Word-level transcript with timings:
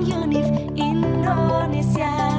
Unif 0.00 0.48
Indonesia 0.76 2.29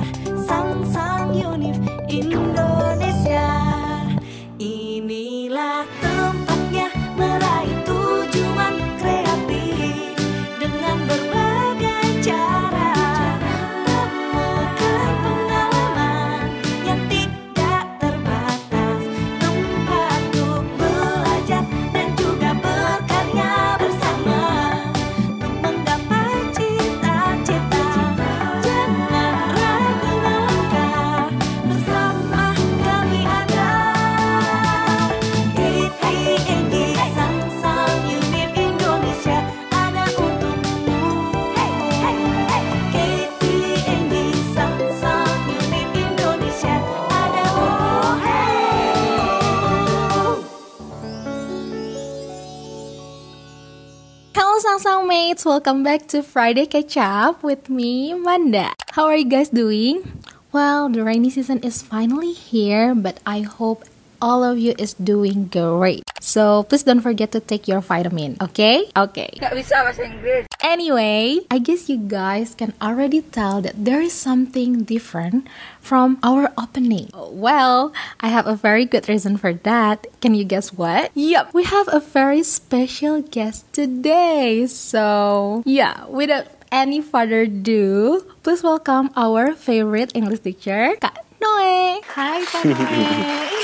Welcome 55.41 55.81
back 55.81 56.05
to 56.13 56.21
Friday 56.21 56.67
Catch 56.67 56.97
Up 56.97 57.41
with 57.41 57.67
me, 57.67 58.13
Manda. 58.13 58.77
How 58.91 59.09
are 59.09 59.17
you 59.17 59.25
guys 59.25 59.49
doing? 59.49 60.21
Well, 60.51 60.87
the 60.87 61.03
rainy 61.03 61.31
season 61.31 61.57
is 61.65 61.81
finally 61.81 62.33
here, 62.33 62.93
but 62.93 63.20
I 63.25 63.41
hope 63.41 63.85
all 64.22 64.45
of 64.45 64.58
you 64.58 64.73
is 64.77 64.94
doing 64.94 65.50
great. 65.50 66.05
So 66.22 66.64
please 66.64 66.83
don't 66.83 67.02
forget 67.02 67.33
to 67.33 67.41
take 67.41 67.67
your 67.67 67.81
vitamin, 67.81 68.38
okay? 68.39 68.86
Okay. 68.95 69.33
Gak 69.41 69.58
bisa 69.58 69.81
bahasa 69.81 70.05
Inggris. 70.05 70.45
Anyway, 70.61 71.41
I 71.50 71.58
guess 71.58 71.89
you 71.89 71.97
guys 71.97 72.53
can 72.53 72.77
already 72.77 73.25
tell 73.25 73.59
that 73.66 73.73
there 73.73 73.99
is 73.99 74.14
something 74.14 74.86
different 74.86 75.49
from 75.81 76.22
our 76.22 76.53
opening. 76.53 77.09
Well, 77.17 77.92
I 78.22 78.30
have 78.30 78.45
a 78.45 78.53
very 78.53 78.86
good 78.86 79.09
reason 79.09 79.42
for 79.42 79.58
that. 79.66 80.05
Can 80.22 80.38
you 80.38 80.45
guess 80.45 80.69
what? 80.69 81.09
Yep, 81.17 81.58
we 81.58 81.66
have 81.66 81.89
a 81.89 81.99
very 81.99 82.45
special 82.45 83.25
guest 83.25 83.66
today. 83.73 84.69
So, 84.69 85.66
yeah, 85.66 86.05
without 86.05 86.45
any 86.69 87.02
further 87.02 87.49
ado, 87.49 88.22
please 88.45 88.61
welcome 88.61 89.09
our 89.17 89.58
favorite 89.58 90.14
English 90.14 90.45
teacher, 90.45 90.94
Kak 91.02 91.31
Noe. 91.42 92.00
Hai 92.06 92.39
Kak 92.45 92.64
Noe. 92.70 93.02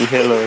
Hello. 0.09 0.39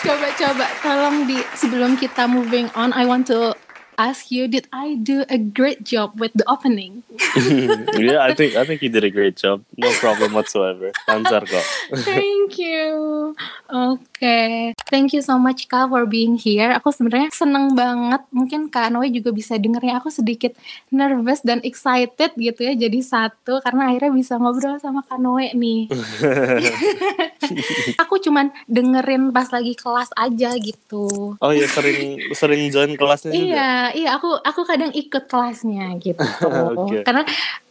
Coba-coba 0.00 0.66
tolong 0.80 1.28
di 1.28 1.38
sebelum 1.54 2.00
kita 2.00 2.24
moving 2.24 2.72
on, 2.72 2.96
I 2.96 3.04
want 3.04 3.28
to 3.28 3.52
ask 4.00 4.32
you, 4.32 4.48
did 4.48 4.64
I 4.72 4.96
do 4.96 5.28
a 5.28 5.36
great 5.36 5.84
job 5.84 6.16
with 6.16 6.32
the 6.32 6.48
opening? 6.48 7.04
yeah, 8.00 8.24
I 8.24 8.32
think 8.32 8.56
I 8.56 8.64
think 8.64 8.80
you 8.80 8.88
did 8.88 9.04
a 9.04 9.12
great 9.12 9.36
job. 9.36 9.60
No 9.76 9.92
problem 10.00 10.32
whatsoever. 10.32 10.88
Lancar 11.04 11.44
kok. 11.44 11.66
Thank 12.08 12.56
you. 12.56 13.36
Oke, 13.68 14.72
thank 14.90 15.14
you 15.14 15.22
so 15.22 15.38
much 15.38 15.70
Kak 15.70 15.88
for 15.88 16.04
being 16.04 16.36
here. 16.36 16.74
Aku 16.76 16.90
sebenarnya 16.90 17.30
seneng 17.30 17.72
banget. 17.72 18.20
Mungkin 18.34 18.68
Kak 18.68 18.90
Noe 18.90 19.08
juga 19.08 19.30
bisa 19.30 19.56
dengernya. 19.56 20.02
Aku 20.02 20.10
sedikit 20.10 20.52
nervous 20.90 21.40
dan 21.40 21.62
excited 21.62 22.34
gitu 22.34 22.60
ya. 22.60 22.74
Jadi 22.74 22.98
satu 23.00 23.62
karena 23.62 23.94
akhirnya 23.94 24.12
bisa 24.12 24.36
ngobrol 24.36 24.76
sama 24.82 25.06
Kak 25.06 25.16
Noe 25.16 25.54
nih. 25.54 25.88
aku 28.02 28.18
cuman 28.20 28.50
dengerin 28.66 29.30
pas 29.30 29.48
lagi 29.48 29.78
kelas 29.78 30.10
aja 30.18 30.50
gitu. 30.58 31.38
Oh 31.38 31.52
ya 31.54 31.70
sering 31.70 32.34
sering 32.34 32.68
join 32.68 32.92
kelasnya 32.98 33.30
juga. 33.30 33.40
Iya, 33.40 33.70
iya 33.94 34.08
aku 34.18 34.34
aku 34.42 34.60
kadang 34.66 34.90
ikut 34.92 35.30
kelasnya 35.30 35.94
gitu. 36.02 36.26
Oke. 36.74 37.06
Karena 37.06 37.22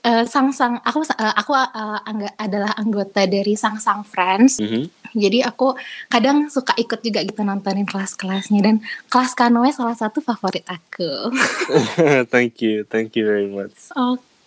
eh, 0.02 0.24
sang-sang 0.26 0.80
aku 0.82 1.04
eh, 1.04 1.34
aku 1.36 1.52
eh, 1.56 2.00
angga- 2.08 2.36
adalah 2.40 2.72
anggota 2.80 3.28
dari 3.28 3.54
sang-sang 3.60 4.08
friends. 4.08 4.64
Mhm. 4.64 4.99
Jadi 5.16 5.42
aku 5.42 5.74
kadang 6.08 6.50
suka 6.50 6.74
ikut 6.78 7.00
juga 7.02 7.24
gitu 7.26 7.42
nontonin 7.42 7.86
kelas-kelasnya 7.86 8.60
dan 8.62 8.76
kelas 9.10 9.34
kanoe 9.34 9.70
salah 9.74 9.96
satu 9.98 10.22
favorit 10.22 10.66
aku. 10.68 11.34
thank 12.34 12.62
you, 12.62 12.86
thank 12.90 13.16
you 13.18 13.26
very 13.26 13.48
much. 13.50 13.94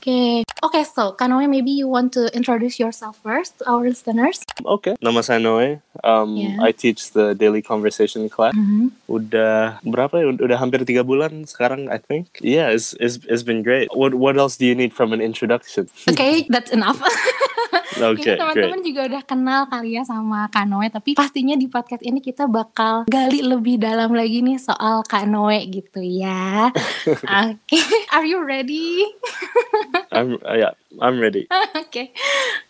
Oke. 0.02 0.42
Oke, 0.62 0.82
so 0.82 1.14
Kanoe 1.14 1.46
maybe 1.46 1.70
you 1.70 1.86
want 1.86 2.10
to 2.14 2.26
introduce 2.34 2.78
yourself 2.82 3.18
first 3.22 3.58
to 3.58 3.70
our 3.70 3.86
listeners. 3.86 4.42
Oke, 4.66 4.98
nama 4.98 5.22
saya 5.22 5.38
Noe. 5.38 5.78
Um, 6.02 6.34
Yeah. 6.34 6.58
I 6.58 6.74
teach 6.74 7.14
the 7.14 7.38
daily 7.38 7.62
conversation 7.62 8.26
class. 8.26 8.50
Mhm. 8.54 8.90
Udah 9.06 9.78
berapa 9.86 10.18
ya? 10.18 10.34
Udah 10.34 10.58
hampir 10.58 10.82
tiga 10.82 11.06
bulan 11.06 11.46
sekarang, 11.46 11.86
I 11.86 12.02
think. 12.02 12.34
Yeah, 12.42 12.74
it's 12.74 12.98
it's, 12.98 13.22
it's 13.30 13.46
been 13.46 13.62
great. 13.62 13.94
What 13.94 14.18
what 14.18 14.34
else 14.34 14.58
do 14.58 14.66
you 14.66 14.74
need 14.74 14.90
from 14.90 15.14
an 15.14 15.22
introduction? 15.22 15.86
Oke, 16.10 16.46
that's 16.54 16.74
enough. 16.74 16.98
Okay, 17.92 18.34
teman-teman 18.36 18.80
juga 18.80 19.00
udah 19.08 19.22
kenal 19.22 19.60
kali 19.68 19.96
ya 19.96 20.02
sama 20.02 20.48
Kanoe, 20.48 20.88
tapi 20.88 21.12
pastinya 21.12 21.54
di 21.54 21.68
podcast 21.68 22.00
ini 22.00 22.24
kita 22.24 22.48
bakal 22.48 23.04
gali 23.06 23.44
lebih 23.44 23.76
dalam 23.76 24.16
lagi 24.16 24.40
nih 24.40 24.56
soal 24.56 25.04
Kanoe 25.04 25.60
gitu 25.68 26.00
ya. 26.00 26.72
Oke, 27.48 27.80
are 28.12 28.26
you 28.26 28.40
ready? 28.40 29.04
I'm 30.12 30.40
uh, 30.42 30.56
yeah, 30.56 30.74
I'm 31.00 31.20
ready. 31.20 31.46
Okay, 31.92 32.12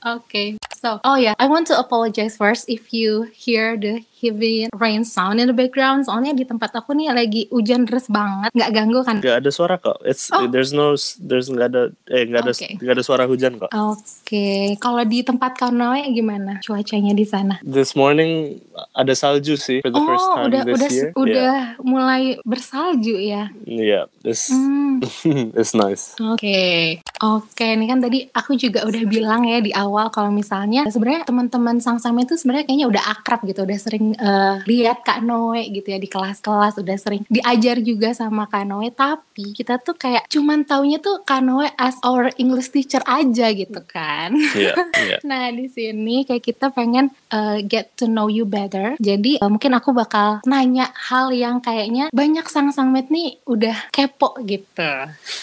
okay. 0.03 0.59
So, 0.75 0.99
oh 1.07 1.15
yeah, 1.15 1.39
I 1.39 1.47
want 1.47 1.71
to 1.71 1.79
apologize 1.79 2.35
first 2.35 2.67
if 2.67 2.91
you 2.91 3.31
hear 3.31 3.79
the 3.79 4.03
heavy 4.19 4.67
rain 4.75 5.07
sound 5.07 5.39
in 5.39 5.47
the 5.47 5.55
background. 5.55 6.11
Soalnya 6.11 6.35
di 6.35 6.43
tempat 6.43 6.75
aku 6.75 6.91
nih 6.91 7.15
lagi 7.15 7.47
hujan 7.55 7.87
deras 7.87 8.11
banget, 8.11 8.51
nggak 8.51 8.71
ganggu 8.75 9.01
kan? 9.07 9.23
Gak 9.23 9.47
ada 9.47 9.51
suara 9.55 9.79
kok. 9.79 10.03
It's 10.03 10.27
Oh. 10.35 10.51
there's 10.51 10.75
no 10.75 10.99
there's 11.23 11.47
nggak 11.47 11.69
ada 11.71 11.83
eh 12.11 12.27
nggak 12.27 12.43
ada 12.43 12.51
Okay. 12.51 12.75
nggak 12.83 12.95
ada 12.99 13.05
suara 13.07 13.25
hujan 13.31 13.63
kok. 13.63 13.71
Oke, 13.71 14.75
kalau 14.83 15.07
di 15.07 15.23
tempat 15.23 15.55
Kanoe 15.55 16.03
gimana 16.11 16.59
cuacanya 16.59 17.15
di 17.15 17.27
sana? 17.27 17.63
This 17.63 17.95
morning 17.95 18.59
ada 18.99 19.15
salju 19.15 19.55
sih 19.55 19.87
for 19.87 19.95
the 19.95 20.03
first 20.03 20.27
oh, 20.27 20.35
time 20.35 20.51
udah 20.51 20.63
this 20.67 20.75
udah 20.75 20.91
year. 20.91 21.09
udah 21.15 21.55
mulai 21.87 22.23
bersalju 22.43 23.23
ya. 23.23 23.55
Yeah, 23.63 23.87
yeah 23.87 24.05
it's 24.27 24.51
Hmm. 24.51 24.99
it's 25.59 25.79
nice. 25.79 26.19
Oke, 26.19 26.99
oke. 27.23 27.63
Ini 27.65 27.87
kan 27.87 28.03
tadi 28.03 28.12
aku 28.33 28.59
juga 28.59 28.85
udah 28.85 29.03
bilang 29.09 29.49
ya 29.49 29.65
di 29.65 29.73
awal 29.73 30.13
kalau 30.13 30.29
misalnya 30.29 30.85
sebenarnya 30.91 31.25
teman-teman 31.25 31.81
sang 31.81 31.97
sama 31.97 32.27
itu 32.27 32.37
sebenarnya 32.37 32.69
kayaknya 32.69 32.89
udah 32.93 33.03
akrab 33.09 33.41
gitu, 33.49 33.65
udah 33.65 33.79
sering 33.81 34.13
eh, 34.17 34.57
lihat 34.69 35.07
Kak 35.07 35.25
Noe 35.25 35.65
gitu 35.73 35.89
ya 35.89 35.99
di 35.99 36.09
kelas-kelas, 36.11 36.77
udah 36.77 36.97
sering 37.01 37.23
diajar 37.33 37.81
juga 37.81 38.13
sama 38.13 38.45
Kak 38.51 38.65
Noe. 38.69 38.93
Tapi 38.93 39.57
kita 39.57 39.81
tuh 39.81 39.97
kayak 39.97 40.29
cuman 40.29 40.69
taunya 40.69 41.01
tuh 41.01 41.25
Kak 41.25 41.41
Noe 41.41 41.69
as 41.79 41.97
our 42.05 42.29
English 42.37 42.75
teacher 42.75 43.01
aja 43.09 43.49
gitu 43.55 43.81
kan. 43.89 44.37
Yeah, 44.53 44.77
yeah. 45.09 45.21
Nah 45.25 45.49
di 45.55 45.71
sini 45.71 46.29
kayak 46.29 46.45
kita 46.45 46.75
pengen 46.75 47.15
uh, 47.33 47.63
get 47.65 47.95
to 47.97 48.11
know 48.11 48.29
you 48.29 48.45
better. 48.45 48.99
Jadi 49.01 49.41
uh, 49.41 49.49
mungkin 49.49 49.73
aku 49.79 49.95
bakal 49.97 50.45
nanya 50.45 50.93
hal 50.93 51.33
yang 51.33 51.63
kayaknya 51.63 52.13
banyak 52.13 52.45
sang-sang 52.51 52.93
nih 52.93 53.41
udah 53.49 53.89
kepo 53.89 54.37
gitu. 54.45 54.93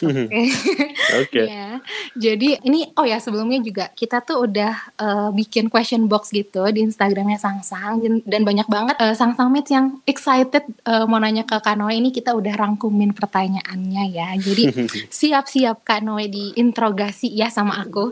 Oke. 0.05 0.43
Oke. 1.25 1.43
Ya. 1.49 1.81
Jadi 2.13 2.58
ini 2.63 2.91
oh 2.95 3.05
ya 3.05 3.17
sebelumnya 3.21 3.59
juga 3.63 3.91
kita 3.93 4.23
tuh 4.23 4.47
udah 4.47 4.73
uh, 4.99 5.29
bikin 5.35 5.67
question 5.67 6.09
box 6.09 6.31
gitu 6.33 6.65
di 6.71 6.83
Instagramnya 6.83 7.39
Sang-Sang 7.39 8.01
dan, 8.01 8.13
dan 8.25 8.41
banyak 8.43 8.67
banget 8.67 8.95
uh, 8.99 9.15
Sang-Sang 9.15 9.51
met 9.51 9.67
yang 9.69 9.99
excited 10.05 10.63
uh, 10.87 11.05
mau 11.05 11.19
nanya 11.19 11.43
ke 11.45 11.57
Kak 11.59 11.75
Noe 11.75 11.93
ini 11.95 12.09
kita 12.09 12.33
udah 12.35 12.55
rangkumin 12.55 13.15
pertanyaannya 13.15 14.03
ya. 14.11 14.29
Jadi 14.37 14.71
siap-siap 15.19 15.83
Kak 15.83 16.01
Noe 16.01 16.27
diinterogasi 16.27 17.31
ya 17.31 17.51
sama 17.51 17.79
aku. 17.81 18.11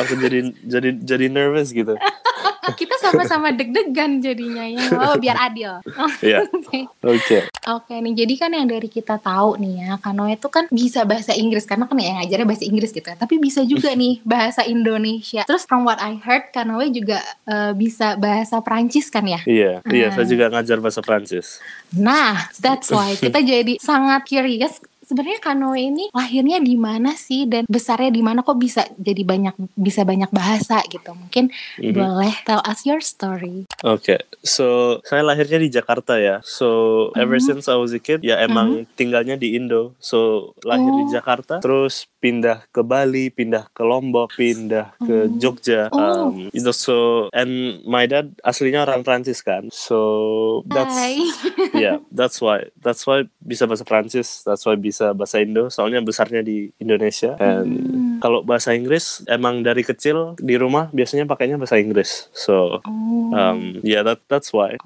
Aku 0.00 0.12
jadi 0.18 0.54
jadi 0.64 0.96
jadi 1.02 1.26
nervous 1.28 1.70
gitu. 1.74 1.94
kita 2.70 2.96
sama-sama 2.96 3.50
deg-degan 3.50 4.18
jadinya 4.18 4.64
ya 4.64 4.88
oh 4.94 5.14
biar 5.14 5.36
adil 5.42 5.84
Iya. 6.20 6.48
oke 6.48 6.80
Oke. 7.02 7.38
oke 7.66 7.94
nih 7.94 8.14
jadi 8.16 8.34
kan 8.38 8.50
yang 8.50 8.66
dari 8.66 8.86
kita 8.86 9.18
tahu 9.18 9.56
nih 9.56 9.74
ya 9.82 9.90
Kanoe 9.98 10.32
itu 10.32 10.48
kan 10.48 10.64
bisa 10.68 11.02
bahasa 11.02 11.32
Inggris 11.32 11.64
karena 11.64 11.84
kan 11.84 11.96
yang 11.96 12.16
ngajarnya 12.16 12.46
bahasa 12.46 12.64
Inggris 12.64 12.90
gitu 12.90 13.04
ya 13.04 13.14
tapi 13.14 13.36
bisa 13.36 13.60
juga 13.62 13.92
nih 13.96 14.22
bahasa 14.22 14.62
Indonesia 14.62 15.42
terus 15.42 15.64
from 15.64 15.82
what 15.82 15.98
I 15.98 16.16
heard 16.16 16.48
Kanoe 16.48 16.88
juga 16.88 17.18
eh, 17.44 17.72
bisa 17.72 18.14
bahasa 18.14 18.60
Prancis 18.60 19.08
kan 19.08 19.24
ya 19.24 19.42
Iya, 19.44 19.82
iya. 19.86 20.08
Saya 20.08 20.22
Ah. 20.22 20.30
juga 20.30 20.44
ngajar 20.48 20.78
bahasa 20.78 21.00
Prancis. 21.00 21.58
Nah, 21.90 22.48
that's 22.56 22.88
why 22.88 23.12
kita 23.18 23.38
jadi 23.38 23.76
sangat 23.76 24.24
curious. 24.24 24.78
Sebenarnya 25.14 25.38
Kanoe 25.38 25.78
ini 25.78 26.04
lahirnya 26.10 26.58
di 26.58 26.74
mana 26.74 27.14
sih 27.14 27.46
dan 27.46 27.70
besarnya 27.70 28.10
di 28.10 28.18
mana 28.18 28.42
kok 28.42 28.58
bisa 28.58 28.82
jadi 28.98 29.22
banyak 29.22 29.54
bisa 29.78 30.02
banyak 30.02 30.26
bahasa 30.34 30.82
gitu. 30.90 31.14
Mungkin 31.14 31.54
Mhm. 31.78 31.94
boleh 31.94 32.34
tell 32.42 32.58
us 32.66 32.82
your 32.82 32.98
story. 32.98 33.62
Oke, 33.86 34.18
so 34.42 34.98
saya 35.06 35.22
lahirnya 35.22 35.62
di 35.62 35.70
Jakarta 35.70 36.18
ya. 36.18 36.42
So 36.42 37.14
ever 37.14 37.38
Mhm. 37.38 37.46
since 37.46 37.70
I 37.70 37.78
was 37.78 37.94
a 37.94 38.02
kid, 38.02 38.26
ya 38.26 38.42
emang 38.42 38.90
tinggalnya 38.98 39.38
di 39.38 39.54
Indo. 39.54 39.94
So 40.02 40.50
lahir 40.66 40.90
di 40.90 41.06
Oh. 41.06 41.12
Jakarta, 41.14 41.62
terus 41.62 42.10
pindah 42.24 42.64
ke 42.72 42.80
Bali, 42.80 43.28
pindah 43.28 43.68
ke 43.76 43.84
Lombok, 43.84 44.32
pindah 44.32 44.96
ke 44.96 45.28
Jogja. 45.36 45.92
Oh. 45.92 46.32
Um, 46.32 46.48
itu 46.48 46.72
so 46.72 47.28
and 47.36 47.84
my 47.84 48.08
dad 48.08 48.32
aslinya 48.40 48.88
orang 48.88 49.04
Prancis 49.04 49.44
kan. 49.44 49.68
So 49.68 50.64
that's 50.64 50.96
Hai. 50.96 51.20
yeah, 51.76 52.00
that's 52.08 52.40
why 52.40 52.72
that's 52.80 53.04
why 53.04 53.28
bisa 53.44 53.68
bahasa 53.68 53.84
Prancis, 53.84 54.40
that's 54.40 54.64
why 54.64 54.80
bisa 54.80 55.12
bahasa 55.12 55.44
Indo. 55.44 55.68
Soalnya 55.68 56.00
besarnya 56.00 56.40
di 56.40 56.72
Indonesia. 56.80 57.36
And 57.36 58.16
kalau 58.24 58.40
bahasa 58.40 58.72
Inggris 58.72 59.20
emang 59.28 59.60
dari 59.60 59.84
kecil 59.84 60.40
di 60.40 60.56
rumah 60.56 60.88
biasanya 60.96 61.28
pakainya 61.28 61.60
bahasa 61.60 61.76
Inggris. 61.76 62.32
So 62.32 62.80
Oh. 62.88 63.34
um, 63.36 63.84
yeah, 63.84 64.00
that 64.00 64.24
that's 64.30 64.54
why. 64.54 64.80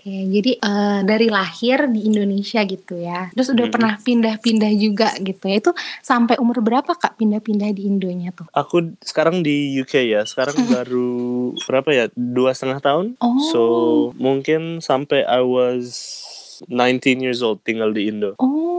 Oke, 0.00 0.16
jadi 0.32 0.56
eh, 0.56 1.00
dari 1.04 1.28
lahir 1.28 1.84
di 1.92 2.08
Indonesia 2.08 2.64
gitu 2.64 2.96
ya. 2.96 3.28
Terus 3.36 3.52
udah 3.52 3.68
pernah 3.68 4.00
pindah-pindah 4.00 4.72
juga 4.80 5.12
gitu 5.20 5.44
ya. 5.44 5.60
Itu 5.60 5.76
sampai 6.00 6.40
umur 6.40 6.64
berapa 6.64 6.96
Kak 6.96 7.20
pindah-pindah 7.20 7.68
di 7.76 7.84
Indonya 7.84 8.32
tuh? 8.32 8.48
Aku 8.56 8.96
sekarang 9.04 9.44
di 9.44 9.76
UK 9.76 10.08
ya. 10.08 10.24
Sekarang 10.24 10.56
baru 10.72 11.52
berapa 11.68 11.92
ya? 11.92 12.04
Dua 12.16 12.56
setengah 12.56 12.80
tahun. 12.80 13.06
Oh. 13.20 13.44
So 13.52 13.62
mungkin 14.16 14.80
sampai 14.80 15.20
I 15.28 15.44
was 15.44 15.92
19 16.68 17.20
years 17.20 17.44
old 17.44 17.60
tinggal 17.60 17.92
di 17.92 18.08
Indo. 18.08 18.40
Oh, 18.40 18.69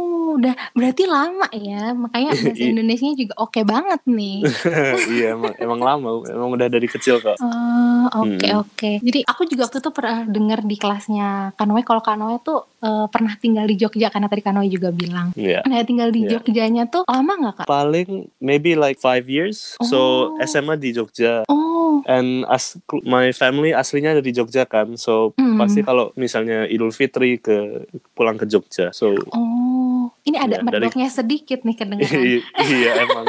udah 0.41 0.53
berarti 0.73 1.03
lama 1.05 1.47
ya. 1.51 1.93
Makanya 1.93 2.29
bahasa 2.41 2.57
Iya. 2.57 2.69
Indonesia 2.71 3.07
juga 3.13 3.33
oke 3.37 3.61
banget 3.61 4.01
nih. 4.03 4.37
iya 5.13 5.27
emang, 5.31 5.53
emang 5.55 5.79
lama. 5.79 6.09
Emang 6.25 6.49
udah 6.51 6.67
dari 6.67 6.85
kecil 6.85 7.17
kok. 7.17 7.37
Oh, 7.37 8.05
oke 8.17 8.41
Hmm. 8.41 8.59
oke. 8.59 8.91
Jadi 8.99 9.19
aku 9.23 9.45
juga 9.45 9.65
waktu 9.65 9.79
itu 9.79 9.91
pernah 9.91 10.25
dengar 10.25 10.59
di 10.61 10.75
kelasnya 10.75 11.29
Kanoe 11.53 11.81
kalau 11.81 12.01
Kanoe 12.01 12.41
tuh 12.41 12.65
eh, 12.81 13.05
pernah 13.07 13.37
tinggal 13.37 13.63
di 13.63 13.77
Jogja 13.77 14.09
karena 14.09 14.25
tadi 14.25 14.41
Kanoe 14.41 14.65
juga 14.65 14.89
bilang. 14.89 15.29
Iya. 15.33 15.61
Nah, 15.63 15.77
tinggal 15.81 16.09
di 16.09 16.25
Iya. 16.25 16.41
Jogjanya 16.41 16.85
tuh 16.87 17.05
lama 17.05 17.33
nggak 17.35 17.55
Kak? 17.55 17.65
Paling 17.65 18.09
maybe 18.39 18.73
like 18.73 18.97
five 18.97 19.25
years. 19.25 19.77
So 19.83 19.99
Oh. 20.33 20.41
SMA 20.41 20.75
di 20.75 20.89
Jogja. 20.91 21.45
Oh, 21.45 22.01
And 22.03 22.47
as 22.47 22.79
my 23.03 23.29
family 23.31 23.69
aslinya 23.71 24.13
dari 24.13 24.31
Jogja 24.31 24.65
kan. 24.65 24.97
So 24.97 25.35
Hmm. 25.35 25.57
pasti 25.57 25.81
kalau 25.81 26.09
misalnya 26.15 26.65
Idul 26.65 26.89
Fitri 26.89 27.37
ke 27.37 27.85
pulang 28.11 28.35
ke 28.35 28.45
Jogja. 28.45 28.89
So 28.89 29.13
oh. 29.29 29.70
Ini 30.21 30.37
ada 30.37 30.47
Iya, 30.47 30.61
dari- 30.61 30.65
medoknya 30.85 31.07
sedikit 31.07 31.59
nih 31.61 31.75
kedengaran. 31.75 32.23
iya 32.61 32.91
emang 33.01 33.25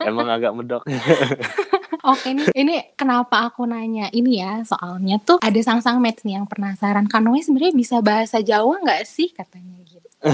emang 0.00 0.26
agak 0.28 0.52
medok. 0.52 0.82
Oke 2.06 2.30
nih, 2.30 2.46
ini 2.54 2.74
kenapa 2.94 3.50
aku 3.50 3.64
nanya 3.64 4.06
ini 4.10 4.38
ya? 4.38 4.62
Soalnya 4.62 5.18
tuh 5.18 5.40
ada 5.40 5.58
sang-sang 5.58 5.98
match 5.98 6.22
nih 6.22 6.36
yang 6.36 6.46
penasaran. 6.46 7.06
Kanoe 7.06 7.40
sebenarnya 7.40 7.74
bisa 7.74 7.98
bahasa 7.98 8.38
Jawa 8.38 8.78
nggak 8.78 9.02
sih 9.02 9.28
katanya 9.28 9.80
gitu? 9.82 10.06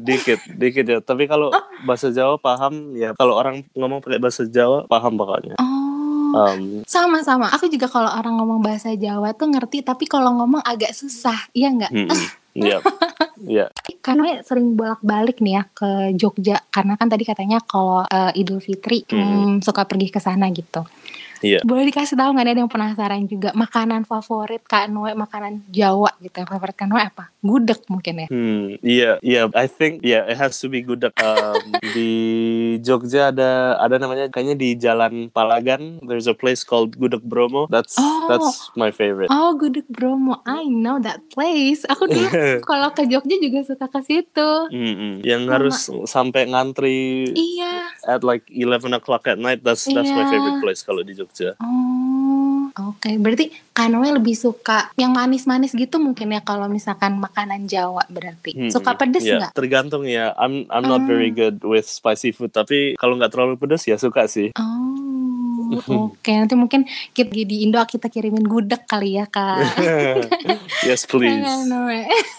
dikit 0.00 0.36
dikit 0.50 0.84
ya 0.84 0.98
tapi 0.98 1.24
kalau 1.24 1.48
bahasa 1.82 2.08
Jawa 2.08 2.36
paham 2.36 2.92
ya 2.92 3.14
kalau 3.14 3.34
orang 3.34 3.64
ngomong 3.72 3.98
pakai 3.98 4.18
bahasa 4.18 4.44
Jawa 4.44 4.84
paham 4.84 5.14
pokoknya 5.14 5.56
Oh, 5.56 6.34
um, 6.34 6.82
sama-sama. 6.84 7.46
Aku 7.48 7.66
juga 7.66 7.86
kalau 7.86 8.10
orang 8.10 8.34
ngomong 8.34 8.58
bahasa 8.58 8.90
Jawa 8.92 9.30
tuh 9.32 9.46
ngerti, 9.46 9.80
tapi 9.80 10.02
kalau 10.04 10.34
ngomong 10.34 10.60
agak 10.60 10.90
susah, 10.90 11.38
iya 11.50 11.70
nggak? 11.70 11.94
mm-mm. 11.94 12.10
Iya, 12.54 12.78
iya. 13.50 13.66
Kanoe 13.98 14.40
sering 14.46 14.78
bolak-balik 14.78 15.42
nih 15.42 15.58
ya 15.58 15.62
ke 15.74 15.90
Jogja, 16.14 16.62
karena 16.70 16.94
kan 16.94 17.10
tadi 17.10 17.26
katanya 17.26 17.58
kalau 17.60 18.06
eh, 18.06 18.40
Idul 18.40 18.62
Fitri 18.62 19.02
hmm, 19.04 19.60
suka 19.60 19.82
pergi 19.84 20.08
ke 20.14 20.22
sana 20.22 20.48
gitu. 20.54 20.86
Iya. 21.44 21.60
Boleh 21.60 21.92
dikasih 21.92 22.16
tahu 22.16 22.32
nggak 22.32 22.46
ada 22.48 22.60
yang 22.64 22.72
penasaran 22.72 23.28
juga 23.28 23.52
makanan 23.52 24.08
favorit 24.08 24.64
Kak 24.64 24.88
Noe, 24.88 25.12
makanan 25.12 25.60
Jawa 25.68 26.08
gitu. 26.18 26.40
Yang 26.40 26.48
favorit 26.48 26.72
Kak 26.72 26.88
Noe 26.88 27.04
apa? 27.04 27.28
Gudeg 27.44 27.84
mungkin 27.92 28.24
ya. 28.24 28.28
Hmm, 28.32 28.66
iya, 28.80 29.10
iya. 29.20 29.42
I 29.52 29.68
think, 29.68 30.00
yeah, 30.00 30.24
it 30.24 30.40
has 30.40 30.56
to 30.56 30.72
be 30.72 30.80
gudeg. 30.80 31.12
Um, 31.20 31.60
di 31.96 32.10
Jogja 32.80 33.28
ada 33.28 33.76
ada 33.76 34.00
namanya 34.00 34.32
kayaknya 34.32 34.56
di 34.56 34.72
Jalan 34.74 35.28
Palagan. 35.28 36.00
There's 36.00 36.24
a 36.24 36.32
place 36.32 36.64
called 36.64 36.96
Gudeg 36.96 37.20
Bromo. 37.20 37.68
That's 37.68 38.00
Oh. 38.00 38.26
that's 38.26 38.72
my 38.72 38.88
favorite. 38.88 39.28
Oh, 39.28 39.52
Gudeg 39.52 39.84
Bromo. 39.86 40.40
I 40.48 40.64
know 40.64 40.96
that 40.98 41.28
place. 41.28 41.84
Aku 41.84 42.08
dulu 42.08 42.24
kalau 42.70 42.88
ke 42.90 43.04
Jogja 43.04 43.36
juga 43.36 43.60
suka 43.60 43.86
ke 43.86 44.00
situ. 44.00 44.50
Mm-mm. 44.72 45.20
Yang 45.20 45.42
harus 45.50 45.76
sampai 46.08 46.48
ngantri 46.48 47.28
Iya. 47.28 47.92
at 48.06 48.24
like 48.24 48.48
11 48.48 48.94
o'clock 48.94 49.26
at 49.26 49.36
night. 49.36 49.60
That's 49.60 49.84
that's 49.84 50.08
my 50.08 50.24
Iya. 50.24 50.30
favorite 50.30 50.60
place 50.62 50.80
kalau 50.80 51.02
di 51.02 51.12
Jogja. 51.12 51.33
Oh, 51.58 52.68
oke. 52.90 53.10
Berarti 53.16 53.48
Kanoe 53.70 54.10
lebih 54.12 54.34
suka 54.34 54.92
yang 54.94 55.10
manis-manis 55.10 55.72
gitu 55.72 55.96
mungkin 55.96 56.30
ya 56.30 56.40
kalau 56.40 56.68
misalkan 56.68 57.16
makanan 57.16 57.64
Jawa 57.64 58.04
berarti. 58.06 58.52
Hmm, 58.52 58.70
Suka 58.70 58.94
pedes 58.94 59.24
ya, 59.24 59.40
nggak? 59.40 59.52
Tergantung 59.56 60.04
ya. 60.04 60.36
I'm 60.36 60.68
I'm 60.68 60.84
not 60.84 61.02
Ah. 61.02 61.08
very 61.08 61.30
good 61.30 61.64
with 61.64 61.84
spicy 61.84 62.30
food. 62.30 62.50
Tapi 62.50 62.94
kalau 62.94 63.16
nggak 63.16 63.32
terlalu 63.32 63.56
pedas 63.56 63.82
ya 63.82 63.96
suka 63.96 64.26
sih. 64.26 64.52
Oh, 64.54 64.83
oke. 65.82 66.30
Nanti 66.30 66.54
mungkin 66.58 66.82
kita 67.12 67.30
di 67.32 67.64
Indo 67.66 67.80
kita 67.82 68.10
kirimin 68.10 68.44
gudeg 68.46 68.84
kali 68.86 69.16
ya 69.18 69.26
kak. 69.26 69.78
yes 70.88 71.06
please. 71.06 71.42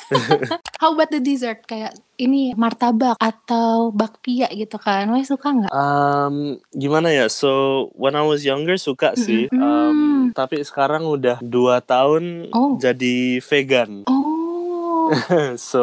How 0.82 0.94
about 0.94 1.10
the 1.10 1.24
dessert 1.24 1.66
kayak 1.66 1.96
ini 2.16 2.56
martabak 2.56 3.18
atau 3.20 3.92
bakpia 3.92 4.48
gitu 4.52 4.76
kan? 4.80 5.08
Noe 5.08 5.24
suka 5.24 5.52
nggak? 5.52 5.72
Um, 5.72 6.60
gimana 6.72 7.12
ya? 7.12 7.28
So 7.32 7.90
when 7.96 8.16
I 8.16 8.24
was 8.24 8.44
younger 8.44 8.76
suka 8.78 9.16
sih. 9.16 9.48
Mm-mm. 9.50 9.64
Um, 9.64 10.00
tapi 10.36 10.60
sekarang 10.64 11.08
udah 11.08 11.40
dua 11.40 11.80
tahun 11.80 12.52
Oh. 12.52 12.76
jadi 12.76 13.40
vegan. 13.40 14.04
Oh, 14.10 14.35
so 15.60 15.82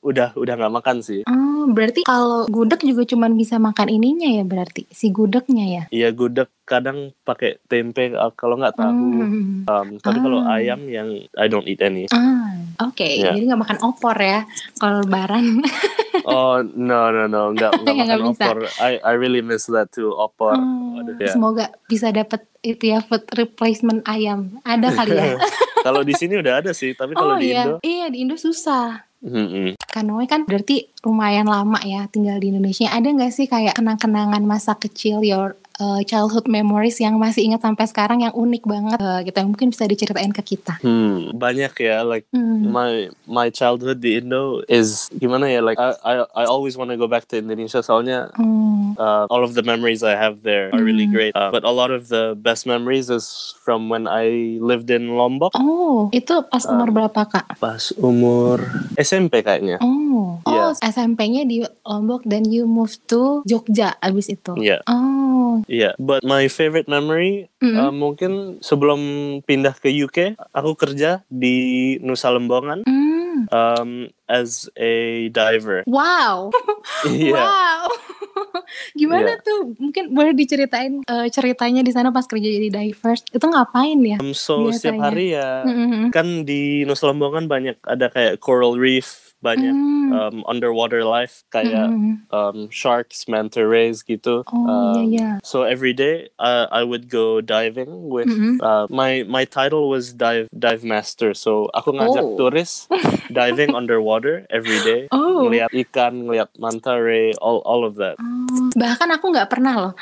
udah 0.00 0.34
udah 0.34 0.54
nggak 0.54 0.74
makan 0.74 0.98
sih. 1.00 1.22
oh, 1.24 1.70
berarti 1.70 2.02
kalau 2.02 2.44
gudeg 2.46 2.82
juga 2.82 3.06
cuman 3.06 3.34
bisa 3.34 3.56
makan 3.56 3.88
ininya 3.88 4.28
ya 4.28 4.42
berarti 4.42 4.86
si 4.90 5.10
gudegnya 5.10 5.66
ya? 5.66 5.82
Iya 5.90 6.08
gudeg 6.10 6.50
kadang 6.62 7.12
pakai 7.22 7.60
tempe 7.66 8.14
uh, 8.14 8.32
kalau 8.32 8.56
nggak 8.56 8.76
tahu. 8.76 9.06
Hmm. 9.22 9.62
Um, 9.66 9.88
tapi 9.98 10.18
kalau 10.18 10.40
Ah. 10.42 10.58
ayam 10.58 10.88
yang 10.88 11.08
I 11.36 11.46
don't 11.46 11.66
eat 11.66 11.82
any. 11.82 12.08
Ah, 12.10 12.56
oke. 12.82 13.02
Iya. 13.04 13.34
Jadi 13.34 13.46
nggak 13.46 13.62
makan 13.62 13.78
opor 13.84 14.16
ya 14.16 14.42
kalau 14.78 15.02
lebaran. 15.04 15.60
Oh 16.26 16.62
no 16.62 17.10
no 17.10 17.26
no 17.26 17.50
nggak 17.56 17.82
nggak 17.82 17.94
makan 17.96 18.18
bisa. 18.30 18.44
opor. 18.46 18.58
I 18.78 19.02
I 19.02 19.12
really 19.18 19.42
miss 19.42 19.66
that 19.70 19.90
too 19.90 20.14
opor. 20.14 20.54
Oh, 20.54 21.00
Aduh, 21.02 21.16
ya. 21.18 21.32
Semoga 21.32 21.72
bisa 21.86 22.10
dapat 22.14 22.44
itu 22.62 22.94
ya 22.94 23.02
food 23.02 23.26
replacement 23.34 24.06
ayam. 24.06 24.62
Ada 24.62 24.88
kali 24.94 25.14
ya? 25.18 25.34
kalau 25.86 26.06
di 26.06 26.14
sini 26.14 26.38
udah 26.38 26.62
ada 26.62 26.70
sih, 26.70 26.94
tapi 26.94 27.18
kalau 27.18 27.34
oh 27.34 27.38
di 27.38 27.50
iya, 27.50 27.62
Indo, 27.66 27.76
iya 27.82 28.06
di 28.10 28.18
Indo 28.22 28.36
susah. 28.38 29.02
mm-mm. 29.22 29.78
Kanoe 29.86 30.26
kan 30.26 30.42
berarti 30.42 30.90
lumayan 31.06 31.46
lama 31.46 31.78
ya 31.86 32.10
tinggal 32.10 32.42
di 32.42 32.50
Indonesia. 32.50 32.90
Ada 32.90 33.06
nggak 33.06 33.32
sih 33.34 33.46
kayak 33.46 33.78
kenang-kenangan 33.78 34.42
masa 34.42 34.74
kecil 34.74 35.22
your 35.22 35.54
uh, 35.78 36.00
childhood 36.02 36.44
memories 36.44 36.98
yang 36.98 37.16
masih 37.16 37.46
ingat 37.46 37.62
sampai 37.62 37.86
sekarang 37.86 38.20
yang 38.20 38.34
unik 38.34 38.64
banget 38.64 38.98
uh, 38.98 39.20
gitu 39.22 39.36
yang 39.36 39.48
mungkin 39.48 39.70
bisa 39.70 39.84
diceritain 39.84 40.30
ke 40.30 40.42
kita? 40.42 40.80
Hmm, 40.80 41.32
banyak 41.32 41.72
ya. 41.78 42.02
Like 42.02 42.26
Hmm. 42.32 42.68
my 42.68 42.92
my 43.24 43.48
childhood 43.48 44.00
di 44.00 44.18
Indo 44.18 44.64
is 44.66 45.08
gimana 45.14 45.46
ya? 45.46 45.60
Like 45.60 45.78
I 45.78 45.94
I, 46.02 46.14
I 46.42 46.44
always 46.44 46.74
want 46.74 46.90
to 46.90 46.98
go 46.98 47.06
back 47.06 47.28
to 47.30 47.38
Indonesia. 47.38 47.80
Soalnya 47.80 48.32
Hmm. 48.34 48.96
uh, 48.96 49.24
all 49.28 49.44
of 49.44 49.54
the 49.54 49.62
memories 49.62 50.02
I 50.02 50.16
have 50.16 50.42
there 50.42 50.72
are 50.72 50.80
really 50.80 51.04
Mm. 51.04 51.12
great. 51.12 51.32
Uh, 51.32 51.50
but 51.50 51.62
a 51.62 51.72
lot 51.72 51.90
of 51.90 52.08
the 52.08 52.34
best 52.34 52.64
memories 52.64 53.08
is 53.08 53.54
from 53.58 53.88
when 53.88 54.04
I 54.06 54.58
lived 54.58 54.88
in 54.88 55.14
Lombok. 55.14 55.52
Oh, 55.54 56.08
itu 56.10 56.32
pas 56.48 56.64
umur 56.64 56.88
Um, 56.90 56.96
berapa 57.02 57.20
kak? 57.24 57.46
Pas 57.56 57.92
umur 57.96 58.62
SMP 58.96 59.40
kayaknya. 59.40 59.76
Oh. 59.80 60.40
SMP-nya 60.80 61.44
di 61.44 61.60
Lombok 61.84 62.24
dan 62.24 62.48
you 62.48 62.64
move 62.64 62.96
to 63.10 63.42
Jogja 63.44 63.98
abis 64.00 64.32
itu. 64.32 64.56
Iya, 64.56 64.80
Oh, 64.88 65.60
iya. 65.68 65.92
But 66.00 66.24
my 66.24 66.48
favorite 66.48 66.88
memory 66.88 67.52
Mm. 67.62 67.78
uh, 67.78 67.94
mungkin 67.94 68.32
sebelum 68.58 68.98
pindah 69.46 69.78
ke 69.78 69.86
UK, 69.86 70.34
aku 70.50 70.74
kerja 70.74 71.22
di 71.30 71.94
Nusa 72.02 72.34
Lembongan 72.34 72.82
hmm. 72.82 73.46
um, 73.54 74.10
as 74.32 74.64
a 74.74 75.28
diver. 75.28 75.84
wow, 75.84 76.48
Iya. 77.04 77.36
wow. 77.36 77.84
Gimana 78.98 79.36
Iya. 79.36 79.44
tuh? 79.44 79.60
Mungkin 79.76 80.04
boleh 80.10 80.32
diceritain 80.32 81.04
eh, 81.04 81.28
ceritanya 81.28 81.84
di 81.84 81.92
sana 81.92 82.08
pas 82.08 82.24
kerja 82.24 82.48
jadi 82.48 82.68
divers. 82.68 83.20
Itu 83.28 83.44
ngapain 83.44 84.00
ya? 84.00 84.16
Um, 84.18 84.32
so 84.32 84.68
setiap 84.70 84.96
Biasanya. 84.96 85.04
hari 85.04 85.26
ya 85.30 85.50
Mm-mm. 85.62 86.08
kan 86.08 86.26
di 86.42 86.84
Nusa 86.84 87.12
Lembongan 87.12 87.44
banyak 87.44 87.76
ada 87.82 88.08
kayak 88.08 88.40
coral 88.40 88.74
reef, 88.74 89.36
banyak 89.38 89.74
Hmm. 89.74 90.08
um, 90.12 90.36
underwater 90.46 91.02
life 91.02 91.42
kayak 91.48 91.90
Mm-mm. 91.90 92.22
um, 92.30 92.68
sharks, 92.68 93.26
manta 93.26 93.60
rays 93.60 94.00
gitu. 94.00 94.44
Oh, 94.46 94.62
Um, 94.62 94.94
iya, 94.94 95.02
iya. 95.02 95.28
So 95.42 95.66
every 95.66 95.90
day 95.92 96.30
uh, 96.38 96.70
I 96.70 96.84
would 96.84 97.10
go 97.10 97.42
diving 97.42 98.06
with 98.06 98.30
Mm-mm. 98.30 98.62
uh, 98.62 98.86
my 98.88 99.26
my 99.26 99.42
title 99.44 99.90
was 99.90 100.14
dive 100.14 100.46
dive 100.54 100.86
master. 100.86 101.34
So 101.34 101.66
aku 101.74 101.90
ngajak 101.92 102.22
Oh. 102.22 102.36
turis 102.38 102.86
diving 103.32 103.74
underwater 103.74 104.21
every 104.50 104.78
day, 104.86 105.10
Oh. 105.10 105.46
ngeliat 105.46 105.74
ikan, 105.74 106.28
ngeliat 106.28 106.54
manta 106.62 106.94
ray, 106.94 107.34
all 107.42 107.60
all 107.66 107.82
of 107.82 107.98
that. 107.98 108.14
Oh, 108.20 108.70
bahkan 108.78 109.10
aku 109.10 109.34
nggak 109.34 109.50
pernah 109.50 109.74
loh. 109.76 109.92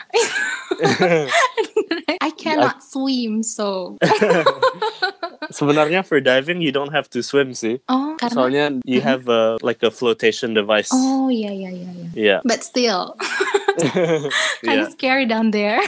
I 2.20 2.30
cannot 2.36 2.82
swim, 2.82 3.42
so. 3.42 3.96
Sebenarnya 5.50 6.06
for 6.06 6.20
diving 6.20 6.62
you 6.62 6.70
don't 6.70 6.92
have 6.94 7.10
to 7.10 7.22
swim 7.22 7.54
sih. 7.54 7.82
Oh, 7.90 8.14
karena. 8.20 8.34
Soalnya 8.34 8.64
you 8.86 9.00
have 9.02 9.26
a 9.26 9.58
like 9.64 9.82
a 9.82 9.90
flotation 9.90 10.54
device. 10.54 10.90
Oh, 10.94 11.26
iya, 11.26 11.50
iya, 11.50 11.70
iya, 11.74 11.90
iya. 11.90 12.08
Yeah. 12.14 12.40
But 12.46 12.62
still. 12.62 13.18
kind 13.80 14.30
yeah. 14.62 14.86
of 14.86 14.92
scary 14.94 15.26
down 15.26 15.50
there. 15.50 15.80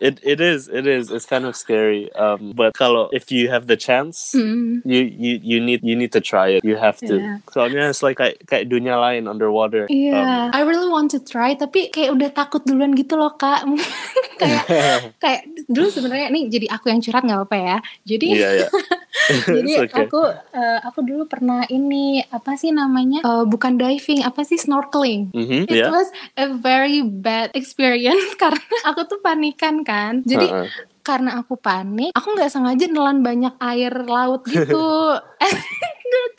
It 0.00 0.16
it 0.24 0.40
is 0.40 0.64
it 0.72 0.88
is 0.88 1.12
it's 1.12 1.28
kind 1.28 1.44
of 1.44 1.52
scary. 1.52 2.08
Um, 2.16 2.56
but 2.56 2.72
kalau 2.72 3.12
if 3.12 3.28
you 3.28 3.52
have 3.52 3.68
the 3.68 3.76
chance, 3.76 4.32
Mm. 4.32 4.80
you 4.88 5.04
you 5.04 5.32
you 5.44 5.58
need 5.60 5.84
you 5.84 5.92
need 5.92 6.08
to 6.16 6.24
try 6.24 6.56
it. 6.56 6.64
You 6.64 6.80
have 6.80 6.96
to. 7.04 7.20
Yeah. 7.20 7.36
Soalnya 7.52 7.92
it's 7.92 8.00
like 8.00 8.16
kayak 8.16 8.40
kayak 8.48 8.72
dunia 8.72 8.96
lain 8.96 9.28
underwater. 9.28 9.84
Iya, 9.92 10.16
Um, 10.16 10.56
I 10.56 10.64
really 10.64 10.88
want 10.88 11.12
to 11.12 11.20
try, 11.20 11.52
tapi 11.52 11.92
kayak 11.92 12.16
udah 12.16 12.32
takut 12.32 12.64
duluan 12.64 12.96
gitu 12.96 13.20
loh 13.20 13.36
kak. 13.36 13.60
kayak 14.40 14.64
kayak 15.22 15.44
dulu 15.68 15.92
sebenarnya 15.92 16.32
nih 16.32 16.48
jadi 16.48 16.66
aku 16.72 16.88
yang 16.88 17.04
curhat 17.04 17.20
nggak 17.20 17.38
apa-apa 17.44 17.56
ya. 17.60 17.76
Jadi 18.08 18.26
Iya 18.32 18.48
ya. 18.64 18.68
jadi 19.60 19.72
okay. 19.84 20.08
aku 20.08 20.20
eh, 20.56 20.78
aku 20.80 21.00
dulu 21.04 21.28
pernah 21.28 21.68
ini 21.68 22.24
apa 22.24 22.56
sih 22.56 22.72
namanya 22.72 23.20
Eh, 23.20 23.44
bukan 23.44 23.76
diving 23.76 24.24
apa 24.24 24.42
sih 24.42 24.56
snorkeling. 24.56 25.28
Mhm, 25.36 25.68
It 25.68 25.84
yeah. 25.84 25.92
was 25.92 26.08
a 26.40 26.48
very 26.56 27.04
bad 27.04 27.52
experience 27.52 28.32
karena 28.40 28.64
aku 28.88 29.04
tuh 29.04 29.20
panikan 29.20 29.84
kan. 29.90 30.22
Jadi 30.22 30.46
Uh-uh. 30.46 30.70
karena 31.02 31.42
aku 31.42 31.58
panik, 31.58 32.14
aku 32.14 32.38
nggak 32.38 32.50
sengaja 32.54 32.86
nelan 32.86 33.26
banyak 33.26 33.54
air 33.58 33.92
laut 34.06 34.46
gitu. 34.46 35.18
It 36.10 36.34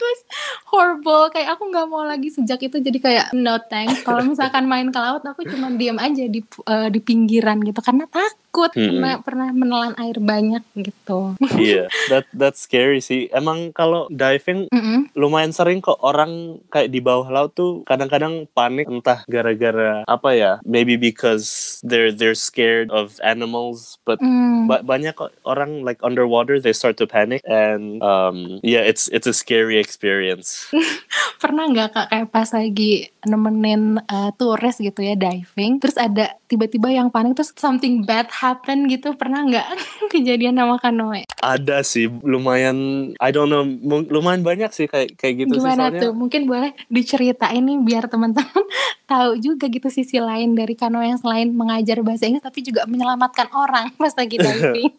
horrible. 1.12 1.34
Kayak 1.34 1.50
aku 1.58 1.64
nggak 1.72 1.88
mau 1.88 2.04
lagi 2.08 2.30
sejak 2.32 2.60
itu 2.64 2.78
jadi 2.80 2.98
kayak 3.00 3.26
no 3.36 3.60
thanks. 3.68 4.02
Kalau 4.08 4.24
misalkan 4.24 4.66
main 4.68 4.90
ke 4.90 5.00
laut, 5.00 5.24
aku 5.24 5.44
cuma 5.48 5.68
diam 5.76 6.00
aja 6.00 6.24
di 6.28 6.40
eh, 6.44 6.88
di 6.90 7.00
pinggiran 7.04 7.60
gitu 7.62 7.80
karena 7.84 8.08
takut 8.08 8.72
Mm-mm. 8.76 8.88
pernah 8.88 9.14
pernah 9.24 9.50
menelan 9.52 9.96
air 10.00 10.18
banyak 10.20 10.64
gitu. 10.76 11.36
Iya, 11.62 11.92
that 12.10 12.26
that's 12.34 12.64
scary 12.66 13.04
sih. 13.04 13.28
Emang 13.30 13.76
kalau 13.76 14.08
diving 14.10 14.66
Mm-mm. 14.72 15.12
lumayan 15.14 15.54
sering 15.54 15.84
kok 15.84 16.00
orang 16.02 16.64
kayak 16.72 16.90
di 16.90 17.04
bawah 17.04 17.28
laut 17.30 17.54
tuh 17.54 17.84
kadang-kadang 17.86 18.48
panik 18.52 18.88
entah 18.90 19.22
gara-gara 19.28 20.02
apa 20.08 20.30
ya? 20.34 20.52
Maybe 20.66 20.96
because 20.98 21.78
they're 21.86 22.10
they're 22.12 22.38
scared 22.38 22.90
of 22.90 23.20
animals, 23.22 24.00
but 24.08 24.18
Mm. 24.22 24.70
ba- 24.70 24.86
banyak 24.86 25.18
kok 25.18 25.34
orang 25.50 25.82
like 25.82 25.98
underwater 26.06 26.62
they 26.62 26.78
start 26.78 26.94
to 26.94 27.10
panic 27.10 27.42
and 27.50 27.98
um 28.06 28.62
yeah, 28.62 28.86
it's 28.86 29.10
it's 29.10 29.26
a 29.26 29.34
scary 29.34 29.82
experience. 29.82 30.70
pernah 31.42 31.68
nggak 31.70 31.90
kak 31.94 32.06
kayak 32.12 32.28
pas 32.30 32.50
lagi 32.54 33.10
nemenin 33.24 33.82
eh, 34.02 34.32
turis 34.34 34.76
gitu 34.76 35.00
ya 35.00 35.14
diving 35.14 35.78
terus 35.78 35.96
ada 35.96 36.34
tiba-tiba 36.46 36.90
yang 36.90 37.08
panik 37.08 37.34
terus 37.34 37.54
something 37.54 38.02
bad 38.02 38.26
happen 38.28 38.86
gitu 38.86 39.14
pernah 39.14 39.42
nggak 39.42 39.68
kejadian 40.14 40.56
sama 40.56 40.78
kanoe 40.78 41.24
Ada 41.38 41.82
sih 41.82 42.08
lumayan 42.22 42.78
I 43.18 43.30
don't 43.30 43.48
know 43.48 43.64
lumayan 44.04 44.42
banyak 44.42 44.70
sih 44.70 44.86
kayak 44.86 45.16
kayak 45.16 45.34
gitu 45.40 45.56
gimana 45.56 45.70
sih 45.88 45.92
soalnya. 45.92 46.02
tuh 46.02 46.12
mungkin 46.14 46.42
boleh 46.44 46.72
diceritain 46.88 47.60
nih 47.60 47.78
biar 47.80 48.06
teman-teman 48.06 48.64
tahu 49.12 49.36
juga 49.38 49.68
gitu 49.68 49.88
sisi 49.88 50.18
lain 50.18 50.54
dari 50.54 50.74
kanoe 50.74 51.04
yang 51.06 51.18
selain 51.18 51.52
mengajar 51.52 52.00
bahasa 52.00 52.26
Inggris 52.26 52.42
tapi 52.42 52.62
juga 52.62 52.86
menyelamatkan 52.86 53.50
orang 53.52 53.90
pas 54.00 54.14
lagi 54.14 54.36
diving 54.36 54.92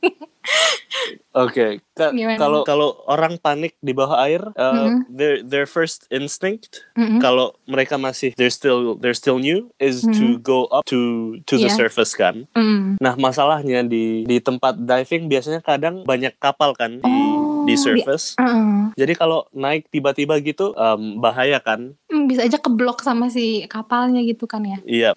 Oke, 1.32 1.80
ka- 1.92 2.12
Gimana? 2.12 2.36
kalau 2.36 2.60
kalau 2.62 2.88
orang 3.06 3.40
panik 3.40 3.72
di 3.78 3.90
bawah 3.90 4.20
air, 4.20 4.44
uh, 4.52 4.92
Mhm. 4.92 5.00
their 5.08 5.34
their 5.40 5.66
first 5.66 6.04
instinct 6.10 6.84
Mm-mm. 6.92 7.18
kalau 7.18 7.56
mereka 7.64 7.96
masih 7.96 8.11
they're 8.32 8.48
still 8.48 8.94
they're 8.94 9.12
still 9.12 9.36
new 9.36 9.72
is 9.76 10.04
to 10.04 10.36
go 10.38 10.68
up 10.68 10.84
to 10.86 11.00
to 11.44 11.56
the 11.56 11.66
Iya. 11.66 11.76
surface 11.78 12.12
kan. 12.12 12.44
Mm. 12.52 12.96
Nah 12.96 13.14
masalahnya 13.16 13.80
di 13.82 14.22
di 14.22 14.38
tempat 14.38 14.76
diving 14.76 15.26
biasanya 15.26 15.58
kadang 15.58 16.02
banyak 16.02 16.36
kapal 16.36 16.72
kan 16.72 16.98
di 16.98 17.08
Oh, 17.08 17.64
di 17.64 17.72
di- 17.72 17.80
surface. 17.80 18.34
Mm. 18.36 18.92
Jadi 18.92 19.12
kalau 19.14 19.46
naik 19.50 19.88
tiba-tiba 19.88 20.36
gitu 20.38 20.74
um, 20.74 21.16
bahaya 21.16 21.58
kan? 21.58 21.94
Hmm, 22.06 22.26
bisa 22.26 22.42
aja 22.42 22.56
keblok 22.56 23.00
sama 23.00 23.26
si 23.26 23.64
kapalnya 23.66 24.20
gitu 24.20 24.44
kan 24.44 24.60
ya 24.60 24.78
Iya, 24.82 25.10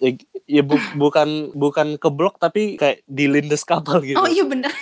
ya 0.44 0.62
bu- 0.62 0.92
bukan 0.94 1.52
bukan 1.52 1.98
keblok 1.98 2.38
tapi 2.38 2.74
kayak 2.76 3.04
dilindes 3.04 3.62
kapal 3.62 4.00
gitu. 4.00 4.16
oh 4.16 4.26
iya 4.26 4.42
bener 4.42 4.72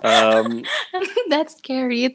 Um, 0.00 0.62
that's 1.32 1.58
scary 1.58 2.08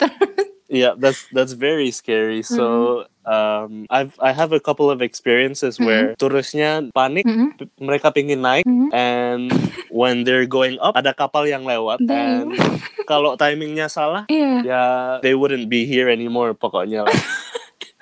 yeah 0.71 0.95
that's 0.97 1.27
that's 1.29 1.53
very 1.53 1.91
scary 1.91 2.41
so 2.41 3.03
um 3.23 3.87
i've 3.89 4.11
i 4.19 4.29
have 4.29 4.51
a 4.51 4.59
couple 4.59 4.87
of 4.87 4.99
experiences 4.99 5.75
where 5.77 6.11
turisnya 6.15 6.87
panik 6.91 7.23
Mm-mm. 7.23 7.55
p- 7.55 7.71
mereka 7.77 8.09
pingin 8.09 8.39
naik 8.39 8.63
Mhm. 8.63 8.89
and 8.91 9.47
when 9.87 10.23
they're 10.23 10.45
going 10.45 10.75
up 10.79 10.93
ada 10.93 11.11
kapal 11.11 11.43
yang 11.43 11.63
lewat 11.63 11.99
Damn. 11.99 12.51
and 12.51 12.59
kalau 13.03 13.35
timingnya 13.35 13.87
salah 13.87 14.27
iya 14.27 14.53
ya 14.61 14.83
they 15.19 15.33
wouldn't 15.33 15.67
be 15.67 15.83
here 15.83 16.07
anymore 16.07 16.51
pokoknya 16.51 17.07
lah 17.07 17.15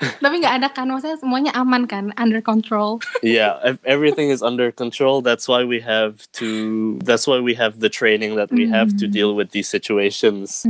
Tapi 0.01 0.35
nggak 0.37 0.55
ada 0.57 0.67
kan, 0.67 0.85
maksudnya 0.85 1.17
semuanya 1.17 1.51
aman 1.53 1.85
kan, 1.85 2.09
under 2.15 2.41
control. 2.41 2.97
yeah 3.21 3.61
ev- 3.61 3.81
everything 3.83 4.27
is 4.27 4.41
under 4.41 4.69
control 4.69 5.21
that's 5.21 5.45
why 5.45 5.61
we 5.61 5.77
have 5.77 6.25
to 6.33 6.47
that's 7.01 7.23
why 7.23 7.37
we 7.37 7.53
have 7.53 7.77
the 7.79 7.87
training 7.87 8.33
that 8.33 8.49
we 8.49 8.65
have 8.65 8.89
to 8.95 9.05
deal 9.05 9.37
with 9.37 9.51
these 9.51 9.67
situations 9.67 10.65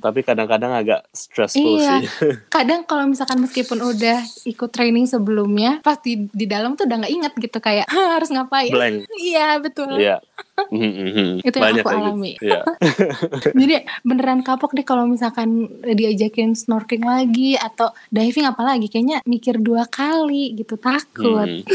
tapi 0.00 0.20
kadang-kadang 0.20 0.70
agak 0.70 1.06
stressful 1.10 1.78
Iya. 1.78 2.02
sih 2.02 2.04
Kadang 2.54 2.82
kalau 2.84 3.06
misalkan 3.06 3.38
meskipun 3.38 3.78
udah 3.78 4.18
ikut 4.44 4.70
training 4.70 5.04
sebelumnya, 5.04 5.78
pas 5.80 5.98
di, 5.98 6.26
di 6.28 6.44
dalam 6.44 6.74
tuh 6.74 6.84
udah 6.84 6.98
nggak 7.00 7.14
inget 7.14 7.32
gitu 7.36 7.58
kayak 7.58 7.86
harus 7.88 8.28
ngapain. 8.28 8.70
blank 8.70 9.06
Iya 9.14 9.58
betul. 9.58 9.96
Iya. 9.96 10.18
Mhm, 10.18 10.33
mhm. 10.70 11.42
Itu 11.42 11.56
yang 11.58 11.78
aku 11.78 11.82
kayak 11.82 11.84
gitu. 11.84 11.88
alami. 11.90 12.32
Iya. 12.40 12.60
Jadi 13.60 13.74
beneran 14.02 14.40
kapok 14.42 14.74
deh 14.74 14.82
kalau 14.82 15.06
misalkan 15.06 15.68
diajakin 15.82 16.54
snorkeling 16.54 17.04
lagi 17.04 17.54
atau 17.54 17.90
diving 18.08 18.46
apalagi 18.46 18.86
kayaknya 18.88 19.20
mikir 19.24 19.58
dua 19.58 19.86
kali 19.86 20.54
gitu 20.54 20.74
takut. 20.76 21.46
Mhm. 21.48 21.66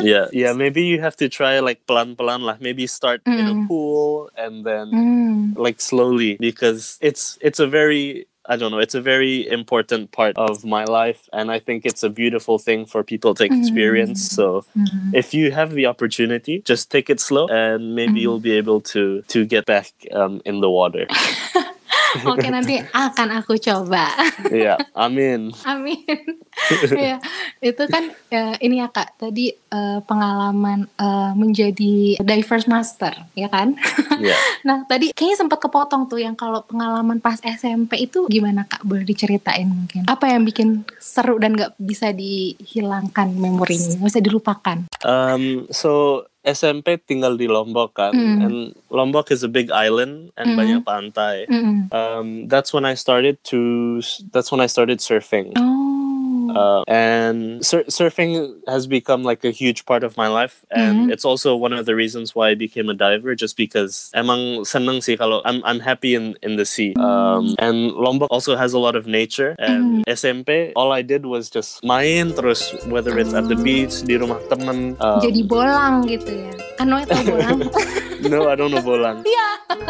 Yeah, 0.00 0.32
yeah. 0.32 0.56
Maybe 0.56 0.88
you 0.88 1.04
have 1.04 1.20
to 1.20 1.28
try 1.28 1.60
like 1.60 1.84
pelan-pelan 1.84 2.40
lah. 2.40 2.56
Maybe 2.64 2.88
start 2.88 3.20
in 3.28 3.44
a 3.44 3.52
Mm. 3.52 3.68
pool 3.68 4.32
and 4.40 4.64
then 4.64 4.88
Hmm. 4.88 5.52
like 5.52 5.84
slowly 5.84 6.40
because 6.40 6.96
it's 7.04 7.36
it's 7.44 7.60
a 7.60 7.68
very 7.68 8.24
I 8.46 8.56
don't 8.56 8.72
know. 8.72 8.80
It's 8.80 8.94
a 8.94 9.00
very 9.00 9.48
important 9.48 10.10
part 10.10 10.36
of 10.36 10.64
my 10.64 10.84
life, 10.84 11.28
and 11.32 11.50
I 11.50 11.60
think 11.60 11.86
it's 11.86 12.02
a 12.02 12.10
beautiful 12.10 12.58
thing 12.58 12.86
for 12.86 13.04
people 13.04 13.34
to 13.34 13.44
experience. 13.44 14.28
Mm-hmm. 14.28 14.34
So, 14.34 14.64
mm-hmm. 14.76 15.14
if 15.14 15.32
you 15.32 15.52
have 15.52 15.72
the 15.72 15.86
opportunity, 15.86 16.60
just 16.60 16.90
take 16.90 17.08
it 17.08 17.20
slow, 17.20 17.46
and 17.48 17.94
maybe 17.94 18.10
mm-hmm. 18.10 18.16
you'll 18.18 18.40
be 18.40 18.52
able 18.52 18.80
to 18.92 19.22
to 19.28 19.44
get 19.44 19.64
back 19.66 19.92
um, 20.12 20.42
in 20.44 20.60
the 20.60 20.70
water. 20.70 21.06
Oke 22.28 22.48
nanti 22.52 22.76
akan 22.78 23.28
aku 23.40 23.56
coba. 23.56 24.12
yeah, 24.52 24.76
amin. 24.92 25.52
Amin. 25.64 26.04
ya, 26.92 27.16
itu 27.64 27.82
kan 27.88 28.12
ya, 28.28 28.56
ini 28.60 28.84
ya 28.84 28.88
Kak, 28.92 29.16
tadi 29.16 29.52
eh, 29.52 29.98
pengalaman 30.04 30.84
eh, 31.00 31.32
menjadi 31.32 32.20
divers 32.20 32.68
master, 32.68 33.16
ya 33.32 33.48
kan? 33.48 33.74
Yeah. 34.20 34.36
nah, 34.68 34.84
tadi 34.84 35.16
kayaknya 35.16 35.46
sempat 35.46 35.58
kepotong 35.64 36.06
tuh 36.06 36.20
yang 36.20 36.36
kalau 36.36 36.64
pengalaman 36.68 37.18
pas 37.18 37.40
SMP 37.40 38.04
itu 38.04 38.28
gimana 38.28 38.68
Kak? 38.68 38.84
Boleh 38.84 39.08
diceritain 39.08 39.68
mungkin? 39.68 40.04
Apa 40.06 40.28
yang 40.28 40.44
bikin 40.44 40.84
seru 41.00 41.40
dan 41.40 41.56
gak 41.56 41.72
bisa 41.80 42.12
dihilangkan 42.12 43.32
memorinya, 43.32 43.96
nggak 43.98 44.10
bisa 44.12 44.22
dilupakan? 44.22 44.78
Um, 45.02 45.66
so 45.72 46.24
SMP 46.42 46.98
tinggal 46.98 47.38
di 47.38 47.46
Lombok 47.46 47.94
kan, 47.94 48.14
Mm. 48.14 48.38
and 48.42 48.56
Lombok 48.90 49.30
is 49.30 49.42
a 49.46 49.50
big 49.50 49.70
island 49.70 50.34
and 50.34 50.54
Mm. 50.54 50.58
banyak 50.58 50.80
pantai. 50.82 51.46
Mm-mm. 51.46 51.86
Um, 51.94 52.46
that's 52.50 52.74
when 52.74 52.82
I 52.82 52.94
started 52.98 53.38
to. 53.54 54.02
That's 54.34 54.50
when 54.50 54.58
I 54.58 54.66
started 54.66 54.98
surfing. 54.98 55.54
Oh. 55.54 55.81
Uh, 56.52 56.82
and 56.86 57.64
sur- 57.64 57.84
surfing 57.88 58.56
has 58.68 58.86
become 58.86 59.22
like 59.22 59.44
a 59.44 59.50
huge 59.50 59.84
part 59.84 60.04
of 60.04 60.16
my 60.16 60.28
life, 60.28 60.62
and 60.70 61.08
Mhm. 61.08 61.12
it's 61.12 61.24
also 61.24 61.56
one 61.56 61.72
of 61.72 61.84
the 61.88 61.94
reasons 61.96 62.34
why 62.36 62.52
I 62.52 62.54
became 62.54 62.88
a 62.88 62.96
diver. 62.96 63.34
Just 63.34 63.56
because 63.56 64.12
emang 64.12 64.62
seneng 64.62 65.00
sih 65.00 65.16
kalau 65.16 65.40
I'm 65.44 65.64
I'm 65.64 65.80
happy 65.80 66.14
in 66.14 66.36
in 66.44 66.56
the 66.56 66.64
sea. 66.64 66.92
Um, 66.96 67.56
and 67.58 67.92
Lombok 67.92 68.28
also 68.30 68.54
has 68.56 68.72
a 68.72 68.80
lot 68.80 68.94
of 68.94 69.08
nature. 69.08 69.56
And 69.58 70.04
SMP, 70.06 70.72
all 70.76 70.92
I 70.92 71.00
did 71.02 71.24
was 71.24 71.48
just 71.48 71.80
main 71.82 72.32
terus, 72.36 72.72
whether 72.88 73.16
it's 73.18 73.32
at 73.32 73.48
the 73.48 73.56
beach, 73.58 74.04
di 74.04 74.20
rumah 74.20 74.38
temen. 74.48 74.94
um, 75.00 75.20
Jadi 75.24 75.40
bolang 75.46 76.04
gitu 76.04 76.30
ya. 76.30 76.52
Kan 76.76 76.92
Noe 76.92 77.04
tau 77.06 77.20
bolang? 77.24 77.58
no, 78.32 78.48
I 78.48 78.54
don't 78.54 78.70
know 78.72 78.82
bolang. 78.84 79.22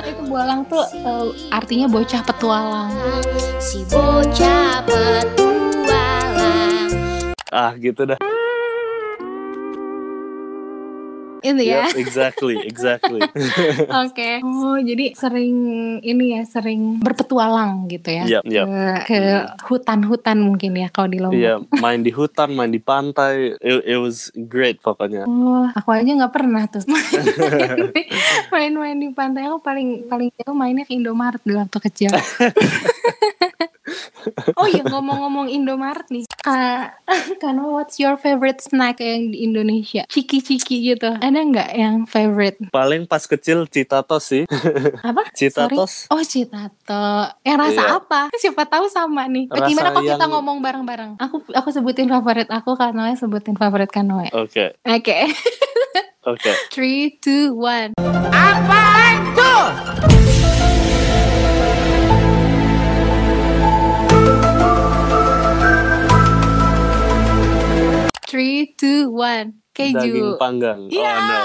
itu 0.02 0.22
bolang 0.24 0.64
tuh 0.70 0.84
eh, 0.94 1.26
artinya 1.50 1.86
bocah 1.90 2.22
petualang. 2.24 2.92
Si 3.58 3.82
bocah 3.90 4.82
petualang 4.86 5.71
Ah, 7.52 7.76
gitu 7.76 8.08
dah. 8.08 8.16
Itu 11.42 11.58
ya. 11.58 11.90
Yep, 11.90 11.98
exactly, 11.98 12.54
exactly. 12.64 13.20
Oke. 14.06 14.40
Oh, 14.46 14.78
jadi 14.78 15.10
sering 15.12 15.52
ini 16.00 16.38
ya, 16.38 16.46
sering 16.46 17.02
berpetualang 17.02 17.90
gitu 17.90 18.08
ya. 18.14 18.24
Yep, 18.38 18.42
yep. 18.46 18.66
Ke, 18.70 18.72
ke 19.10 19.20
hutan-hutan 19.66 20.38
mungkin 20.38 20.78
ya 20.78 20.88
kalau 20.88 21.10
di 21.10 21.18
Lombok. 21.18 21.36
Iya, 21.36 21.54
main 21.82 22.00
di 22.06 22.14
hutan, 22.14 22.54
main 22.54 22.70
di 22.70 22.78
pantai. 22.78 23.58
It, 23.58 23.84
it 23.84 23.98
was 23.98 24.30
great 24.48 24.78
pokoknya. 24.80 25.26
Oh, 25.26 25.66
aku 25.74 25.90
aja 25.90 26.08
nggak 26.08 26.32
pernah 26.32 26.62
tuh 26.70 26.86
main-main 28.54 28.96
di 28.96 29.10
pantai. 29.10 29.50
Aku 29.50 29.58
paling 29.60 30.06
paling 30.06 30.30
jauh 30.38 30.54
mainnya 30.54 30.86
ke 30.86 30.94
Indomaret 30.94 31.42
dulu 31.42 31.58
waktu 31.58 31.78
kecil. 31.90 32.10
Oh 34.54 34.64
iya 34.64 34.82
ngomong-ngomong 34.84 35.48
Indomaret 35.48 36.06
nih. 36.08 36.24
Uh, 36.42 36.90
karena 37.38 37.62
what's 37.62 38.02
your 38.02 38.18
favorite 38.18 38.58
snack 38.58 38.98
yang 38.98 39.30
di 39.30 39.46
Indonesia? 39.46 40.02
Ciki-ciki 40.10 40.82
gitu. 40.82 41.14
Ada 41.14 41.38
nggak 41.38 41.70
yang 41.70 42.02
favorite? 42.02 42.58
Paling 42.74 43.06
pas 43.06 43.22
kecil 43.22 43.70
Citatos 43.70 44.26
sih. 44.26 44.42
Apa? 45.06 45.22
Citatos. 45.30 46.10
Sorry. 46.10 46.10
Oh 46.10 46.22
Citato. 46.26 47.30
Yang 47.46 47.58
rasa 47.62 47.82
Iya. 47.86 47.94
apa? 47.94 48.20
Siapa 48.34 48.66
tahu 48.66 48.90
sama 48.90 49.30
nih. 49.30 49.46
Rasa 49.54 49.70
Gimana 49.70 49.94
kita 49.94 50.18
yang- 50.18 50.34
ngomong 50.34 50.58
bareng-bareng? 50.58 51.22
Aku 51.22 51.46
aku 51.46 51.70
sebutin 51.70 52.10
favorit 52.10 52.50
aku, 52.50 52.74
Kanoe 52.74 53.14
sebutin 53.14 53.54
favorit 53.54 53.94
Kanoe. 53.94 54.26
Oke, 54.34 54.74
Oke. 54.82 55.30
oke. 56.26 56.50
Three, 56.74 57.22
two, 57.22 57.54
one. 57.54 57.94
Three, 68.32 68.72
two, 68.80 69.12
one. 69.12 69.60
Keju. 69.76 69.92
Daging 69.92 70.40
panggang. 70.40 70.88
Iya. 70.88 71.04
Oh 71.04 71.20
no. 71.20 71.40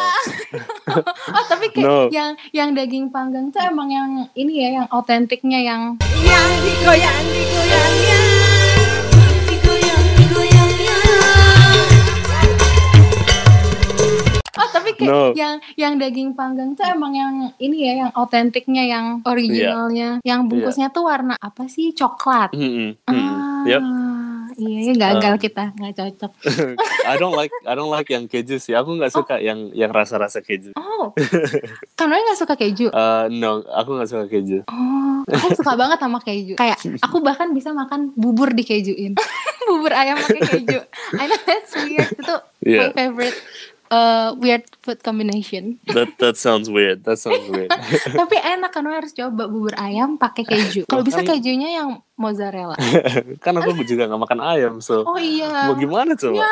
oh 1.36 1.44
tapi 1.44 1.68
kayak 1.68 1.84
No. 1.84 2.08
yang 2.08 2.32
yang 2.56 2.72
daging 2.72 3.12
panggang 3.12 3.52
tuh 3.52 3.60
emang 3.60 3.92
yang 3.92 4.08
ini 4.40 4.64
ya 4.64 4.70
yang 4.72 4.88
otentiknya 4.88 5.60
yang 5.60 6.00
Yang 6.00 6.48
digoyang, 6.64 7.24
digoyang, 7.28 7.94
yang 8.08 8.28
digoyang, 9.48 10.04
digoyang, 10.16 10.72
yang. 10.80 11.04
oh 14.56 14.68
tapi 14.72 14.90
kayak 14.96 15.12
No. 15.12 15.36
yang 15.36 15.56
yang 15.76 15.94
daging 15.96 16.32
panggang 16.32 16.72
tuh 16.72 16.88
emang 16.88 17.12
yang 17.12 17.34
ini 17.60 17.84
ya 17.84 18.08
yang 18.08 18.12
otentiknya 18.16 18.88
yang 18.88 19.06
originalnya 19.28 20.24
yang 20.24 20.48
bungkusnya 20.48 20.88
tuh 20.96 21.04
warna 21.04 21.36
apa 21.36 21.68
sih 21.68 21.92
coklat. 21.92 22.56
Mm-mm, 22.56 22.96
mm-mm. 23.04 23.12
Ah, 23.12 23.68
Yep. 23.68 23.84
Iya 24.58 24.90
ya 24.90 24.94
gagal 24.98 25.34
Um. 25.34 25.42
kita 25.42 25.64
nggak 25.72 25.94
cocok. 25.96 26.32
I 27.08 27.16
don't 27.16 27.32
like 27.32 27.54
I 27.62 27.74
don't 27.74 27.88
like 27.88 28.08
yang 28.08 28.26
keju 28.26 28.58
sih. 28.58 28.74
Aku 28.74 28.94
nggak 28.94 29.10
suka 29.10 29.38
yang 29.38 29.70
yang 29.72 29.90
rasa-rasa 29.90 30.42
keju. 30.42 30.74
Oh, 30.74 31.14
kamu 32.00 32.14
nggak 32.14 32.40
suka 32.40 32.54
keju? 32.54 32.90
Uh, 32.90 33.30
no, 33.30 33.62
aku 33.64 33.96
nggak 33.96 34.10
suka 34.10 34.26
keju. 34.26 34.66
Oh, 34.66 35.22
aku 35.24 35.54
suka 35.54 35.74
banget 35.74 35.98
sama 35.98 36.20
keju. 36.20 36.54
Kayak 36.56 36.78
aku 37.00 37.22
bahkan 37.22 37.54
bisa 37.54 37.70
makan 37.70 38.12
bubur 38.14 38.50
dikejuin. 38.50 39.14
bubur 39.68 39.92
ayam 39.92 40.18
pakai 40.18 40.42
keju. 40.58 40.80
I 41.14 41.24
know 41.26 41.40
that's 41.44 41.74
weird. 41.76 42.10
Itu 42.12 42.36
my 42.36 42.46
Yeah. 42.68 42.92
favorite 42.92 43.38
uh, 43.92 44.36
weird 44.38 44.64
food 44.84 45.00
combination. 45.04 45.80
That 45.92 46.16
that 46.20 46.36
sounds 46.36 46.68
weird. 46.70 47.04
That 47.04 47.20
sounds 47.20 47.48
weird. 47.54 47.72
Tapi 48.08 48.36
enak 48.38 48.72
kan 48.72 48.86
harus 48.88 49.12
coba 49.16 49.48
bubur 49.48 49.74
ayam 49.76 50.16
pakai 50.16 50.44
keju. 50.44 50.88
Kalau 50.88 51.04
bisa 51.04 51.24
kejunya 51.24 51.80
yang 51.82 52.02
mozzarella. 52.18 52.76
kan 53.46 53.54
aku 53.56 53.78
juga 53.86 54.10
nggak 54.10 54.22
makan 54.22 54.40
ayam, 54.42 54.74
so 54.82 55.06
Oh 55.06 55.20
iya. 55.20 55.70
mau 55.72 55.78
gimana 55.78 56.18
coba? 56.18 56.42
Ya. 56.44 56.52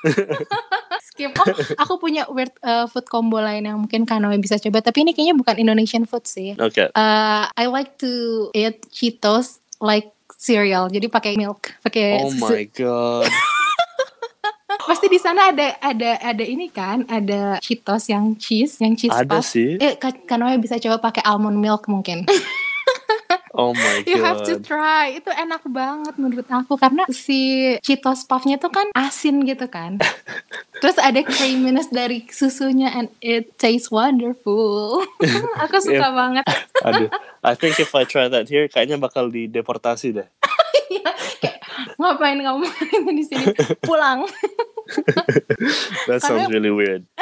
Skip. 1.10 1.36
Oh, 1.36 1.46
aku 1.80 1.94
punya 2.00 2.24
weird 2.28 2.52
uh, 2.64 2.88
food 2.88 3.08
combo 3.08 3.40
lain 3.40 3.68
yang 3.68 3.78
mungkin 3.80 4.04
Kanoe 4.08 4.36
bisa 4.40 4.56
coba. 4.60 4.80
Tapi 4.80 5.04
ini 5.04 5.12
kayaknya 5.12 5.36
bukan 5.36 5.56
Indonesian 5.60 6.04
food 6.08 6.24
sih. 6.24 6.56
Oke. 6.56 6.92
Uh, 6.92 7.44
I 7.52 7.64
like 7.68 8.00
to 8.00 8.48
eat 8.56 8.88
Cheetos 8.92 9.60
like 9.80 10.12
cereal. 10.40 10.88
Jadi 10.88 11.08
pakai 11.12 11.36
milk, 11.36 11.72
pakai 11.84 12.24
Oh 12.24 12.32
my 12.40 12.64
god. 12.72 13.28
Pasti 14.82 15.06
di 15.06 15.16
sana 15.16 15.50
ada 15.50 15.76
ada 15.78 16.10
ada 16.16 16.44
ini 16.44 16.68
kan, 16.68 17.04
ada 17.06 17.58
Cheetos 17.58 18.06
yang 18.06 18.34
cheese, 18.34 18.78
yang 18.78 18.94
cheese 18.94 19.12
Ada 19.12 19.38
puff. 19.38 19.46
sih. 19.46 19.76
Eh, 19.76 19.94
Ka- 19.94 20.24
Kanoe 20.24 20.56
bisa 20.56 20.76
coba 20.76 21.00
pakai 21.02 21.22
almond 21.22 21.56
milk 21.56 21.86
mungkin. 21.86 22.24
Oh 23.50 23.74
my 23.74 24.06
You 24.06 24.22
have 24.22 24.46
to 24.46 24.58
god. 24.58 24.64
try. 24.64 25.18
Itu 25.18 25.26
enak 25.28 25.66
banget 25.66 26.14
menurut 26.16 26.46
aku 26.46 26.78
karena 26.78 27.02
si 27.10 27.74
Cheetos 27.82 28.22
puffnya 28.22 28.54
tuh 28.56 28.70
kan 28.70 28.86
asin 28.94 29.42
gitu 29.42 29.66
kan. 29.66 29.98
Terus 30.80 30.94
ada 30.96 31.18
creaminess 31.20 31.90
dari 31.90 32.22
susunya 32.30 32.94
and 32.94 33.10
it 33.18 33.58
tastes 33.58 33.90
wonderful. 33.90 35.02
aku 35.62 35.76
suka 35.82 35.98
Yeah. 35.98 36.14
banget. 36.14 36.44
Aduh. 36.80 37.10
I 37.42 37.54
think 37.54 37.74
if 37.76 37.90
I 37.90 38.06
try 38.06 38.30
that 38.30 38.46
here, 38.46 38.70
kayaknya 38.70 38.96
bakal 38.96 39.26
dideportasi 39.26 40.14
deh. 40.14 40.28
Kayak 41.42 41.58
ngapain 41.98 42.38
kamu 42.38 42.64
di 43.12 43.24
sini? 43.24 43.50
Pulang. 43.82 44.30
That 46.06 46.20
sounds 46.20 46.44
Karena- 46.44 46.50
really 46.50 46.70
weird. 46.70 47.04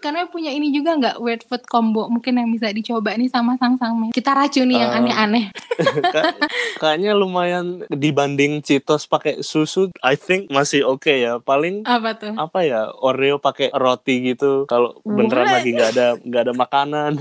Karena 0.00 0.24
punya 0.24 0.48
ini 0.48 0.72
juga 0.72 0.96
nggak 0.96 1.20
weird 1.20 1.44
food 1.44 1.60
combo 1.68 2.08
mungkin 2.08 2.32
yang 2.34 2.48
bisa 2.48 2.72
dicoba 2.72 3.12
nih 3.12 3.28
sama 3.28 3.60
Sang 3.60 3.76
Sang 3.76 3.92
Mei. 3.94 4.08
Kita 4.10 4.32
racuni 4.32 4.72
yang 4.74 4.88
Um, 4.90 5.04
aneh-aneh. 5.04 5.52
Ka- 5.76 6.32
kayaknya 6.80 7.12
lumayan 7.12 7.84
dibanding 7.86 8.64
Cheetos 8.64 9.04
pakai 9.04 9.44
susu, 9.44 9.92
I 10.00 10.16
think 10.16 10.48
masih 10.48 10.88
oke 10.88 11.04
ya. 11.06 11.36
Paling 11.38 11.84
Apa 11.84 12.16
tuh? 12.16 12.32
apa 12.32 12.64
ya 12.64 12.88
Oreo 12.96 13.36
pakai 13.38 13.68
roti 13.70 14.24
gitu 14.26 14.64
kalau 14.64 14.96
beneran 15.04 15.44
lagi 15.50 15.68
nggak 15.70 15.90
ada 15.92 16.06
nggak 16.16 16.42
ada 16.48 16.54
makanan 16.54 17.12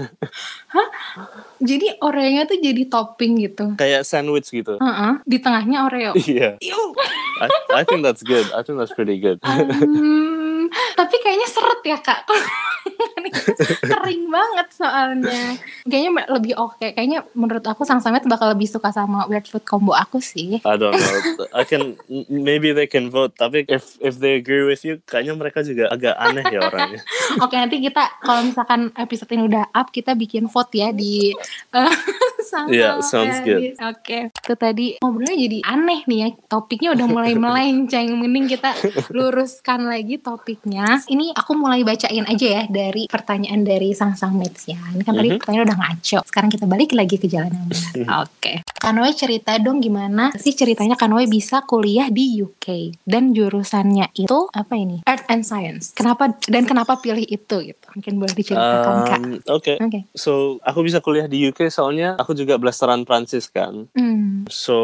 Jadi 1.60 2.00
Oreo-nya 2.00 2.48
tuh 2.48 2.56
jadi 2.58 2.88
topping 2.88 3.44
gitu. 3.44 3.76
kayak 3.76 4.08
sandwich 4.08 4.48
gitu 4.48 4.80
Heeh, 4.80 5.14
di 5.26 5.38
tengahnya 5.38 5.84
Oreo. 5.84 6.16
iya 6.16 6.56
Iu. 6.58 6.96
I, 7.40 7.48
I 7.80 7.84
think 7.84 8.04
that's 8.04 8.24
good. 8.24 8.52
I 8.52 8.64
think 8.64 8.80
that's 8.80 8.94
pretty 8.94 9.20
good. 9.20 9.40
Hmm, 9.44 10.68
tapi 11.00 11.16
kayaknya 11.24 11.48
seret 11.50 11.82
ya 11.88 11.98
kak 11.98 12.28
kering 13.92 14.26
banget 14.28 14.68
soalnya. 14.74 15.58
Kayaknya 15.88 16.12
lebih 16.30 16.54
oke. 16.56 16.88
Kayaknya 16.94 17.26
menurut 17.34 17.64
aku 17.64 17.84
sang 17.84 18.00
samet 18.00 18.26
bakal 18.26 18.52
lebih 18.52 18.68
suka 18.68 18.92
sama 18.92 19.26
weird 19.28 19.48
food 19.48 19.64
combo 19.64 19.96
aku 19.96 20.20
sih. 20.20 20.60
I 20.64 20.76
don't 20.76 20.94
know. 20.94 21.48
I 21.56 21.64
can 21.64 21.96
maybe 22.28 22.72
they 22.72 22.86
can 22.86 23.08
vote 23.10 23.36
tapi 23.36 23.64
if 23.68 23.96
if 24.00 24.20
they 24.20 24.38
agree 24.38 24.64
with 24.64 24.84
you 24.84 25.00
kayaknya 25.06 25.34
mereka 25.36 25.64
juga 25.64 25.90
agak 25.90 26.16
aneh 26.16 26.44
ya 26.50 26.60
orangnya. 26.66 27.00
Oke 27.44 27.56
nanti 27.56 27.80
kita 27.80 28.04
kalau 28.22 28.42
misalkan 28.44 28.92
episode 28.96 29.32
ini 29.32 29.44
udah 29.48 29.70
up 29.72 29.90
kita 29.90 30.14
bikin 30.14 30.50
vote 30.50 30.74
ya 30.74 30.92
di 30.92 31.32
eh, 31.74 31.94
sang 32.50 32.68
Yeah, 32.70 32.98
Samet. 33.00 33.10
sounds 33.10 33.38
good. 33.46 33.62
oke. 33.78 34.20
Itu 34.34 34.54
tadi 34.56 34.98
ngobrolnya 34.98 35.36
jadi 35.38 35.58
aneh 35.70 36.02
nih 36.06 36.18
ya. 36.18 36.28
Topiknya 36.48 36.90
udah 36.98 37.08
mulai 37.08 37.34
melenceng. 37.38 38.10
Mending 38.16 38.50
kita 38.50 38.74
luruskan 39.14 39.86
lagi 39.86 40.18
topiknya. 40.18 41.02
Ini 41.06 41.38
aku 41.38 41.54
mulai 41.54 41.86
bacain 41.86 42.26
aja 42.26 42.48
ya 42.48 42.64
dari 42.66 42.89
pertanyaan 43.06 43.62
dari 43.62 43.92
sang 43.92 44.14
sang 44.14 44.34
mates 44.34 44.66
ya. 44.66 44.80
Ini 44.90 45.04
kan 45.04 45.14
tadi 45.14 45.30
Mhm. 45.30 45.40
pertanyaan 45.42 45.66
udah 45.66 45.80
ngaco. 45.80 46.20
Sekarang 46.24 46.50
kita 46.50 46.66
balik 46.66 46.92
lagi 46.92 47.16
ke 47.16 47.28
jalan 47.28 47.52
yang 47.52 47.68
benar 47.72 48.26
oke. 48.26 48.54
Kanoe 48.80 49.12
cerita 49.12 49.60
dong 49.60 49.80
gimana 49.80 50.32
sih 50.34 50.54
ceritanya 50.54 50.96
Kanoe 50.96 51.28
bisa 51.28 51.62
kuliah 51.62 52.08
di 52.08 52.40
UK 52.40 52.96
dan 53.04 53.32
jurusannya 53.32 54.14
itu 54.14 54.48
apa 54.50 54.74
ini? 54.74 55.04
Art 55.04 55.28
and 55.28 55.44
Science. 55.44 55.92
Kenapa 55.92 56.32
dan 56.46 56.64
kenapa 56.64 56.96
pilih 56.96 57.22
itu 57.22 57.56
gitu? 57.62 57.86
Mungkin 57.92 58.14
boleh 58.16 58.34
diceritakan 58.34 58.96
kak. 59.04 59.20
Um, 59.20 59.24
oke. 59.50 59.74
Oke. 59.80 60.00
So 60.16 60.32
aku 60.62 60.80
bisa 60.82 61.00
kuliah 61.00 61.28
di 61.28 61.44
UK 61.44 61.68
soalnya 61.68 62.16
aku 62.16 62.32
juga 62.32 62.56
blasteran 62.56 63.04
Prancis 63.04 63.48
kan. 63.48 63.88
Hmm. 63.92 64.48
so 64.48 64.76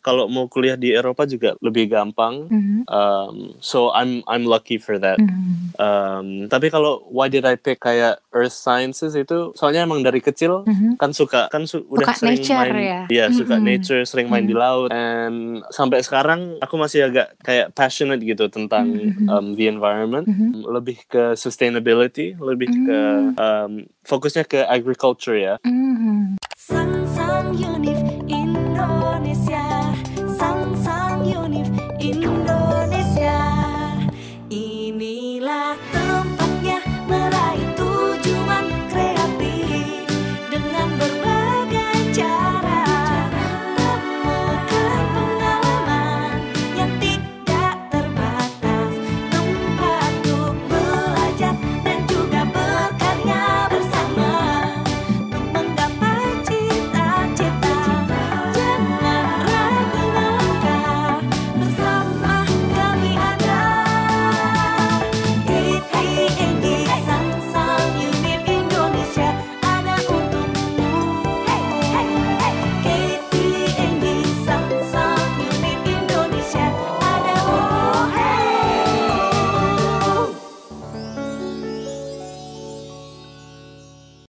kalau 0.00 0.26
mau 0.26 0.46
kuliah 0.46 0.74
di 0.74 0.90
Eropa 0.90 1.24
juga 1.24 1.58
lebih 1.58 1.88
gampang. 1.88 2.46
Mhm. 2.46 2.78
um, 2.86 3.34
so 3.58 3.90
I'm 3.90 4.22
I'm 4.26 4.44
lucky 4.44 4.76
for 4.76 4.94
that. 4.96 5.18
Mhm. 5.18 5.74
Um, 5.74 6.26
tapi 6.46 6.68
kalau 6.68 7.02
why 7.08 7.26
did 7.26 7.42
I 7.42 7.49
pick 7.54 7.78
kayak 7.78 8.20
Earth 8.30 8.52
Sciences 8.52 9.12
itu 9.12 9.50
soalnya 9.52 9.82
emang 9.82 10.00
dari 10.00 10.18
kecil 10.18 10.62
Mhm. 10.62 10.94
kan 10.96 11.10
suka 11.10 11.48
kan 11.48 11.64
su- 11.64 11.82
udah 11.84 12.06
Suka 12.06 12.14
sering 12.16 12.38
nature 12.38 12.58
main 12.68 12.76
ya? 12.78 13.00
iya 13.08 13.24
suka 13.28 13.56
Mhm. 13.56 13.64
nature 13.64 14.02
sering 14.02 14.28
main 14.28 14.44
di 14.44 14.52
laut 14.52 14.90
and 14.90 15.64
sampai 15.68 15.98
sekarang 16.00 16.58
aku 16.58 16.74
masih 16.74 17.04
agak 17.04 17.34
kayak 17.40 17.72
passionate 17.72 18.20
gitu 18.20 18.46
tentang 18.46 18.86
Mhm. 18.86 19.26
um, 19.26 19.46
the 19.52 19.66
environment 19.66 20.26
Mhm. 20.26 20.62
lebih 20.64 21.02
ke 21.04 21.32
sustainability 21.34 22.36
lebih 22.36 22.68
ke 22.68 23.00
um, 23.36 23.72
fokusnya 24.02 24.44
ke 24.44 24.62
agriculture 24.62 25.34
ya 25.34 25.56
Mhm. 25.62 26.36
Sang-sang 26.54 27.50
Unif 27.52 27.98
Indonesia 28.26 29.89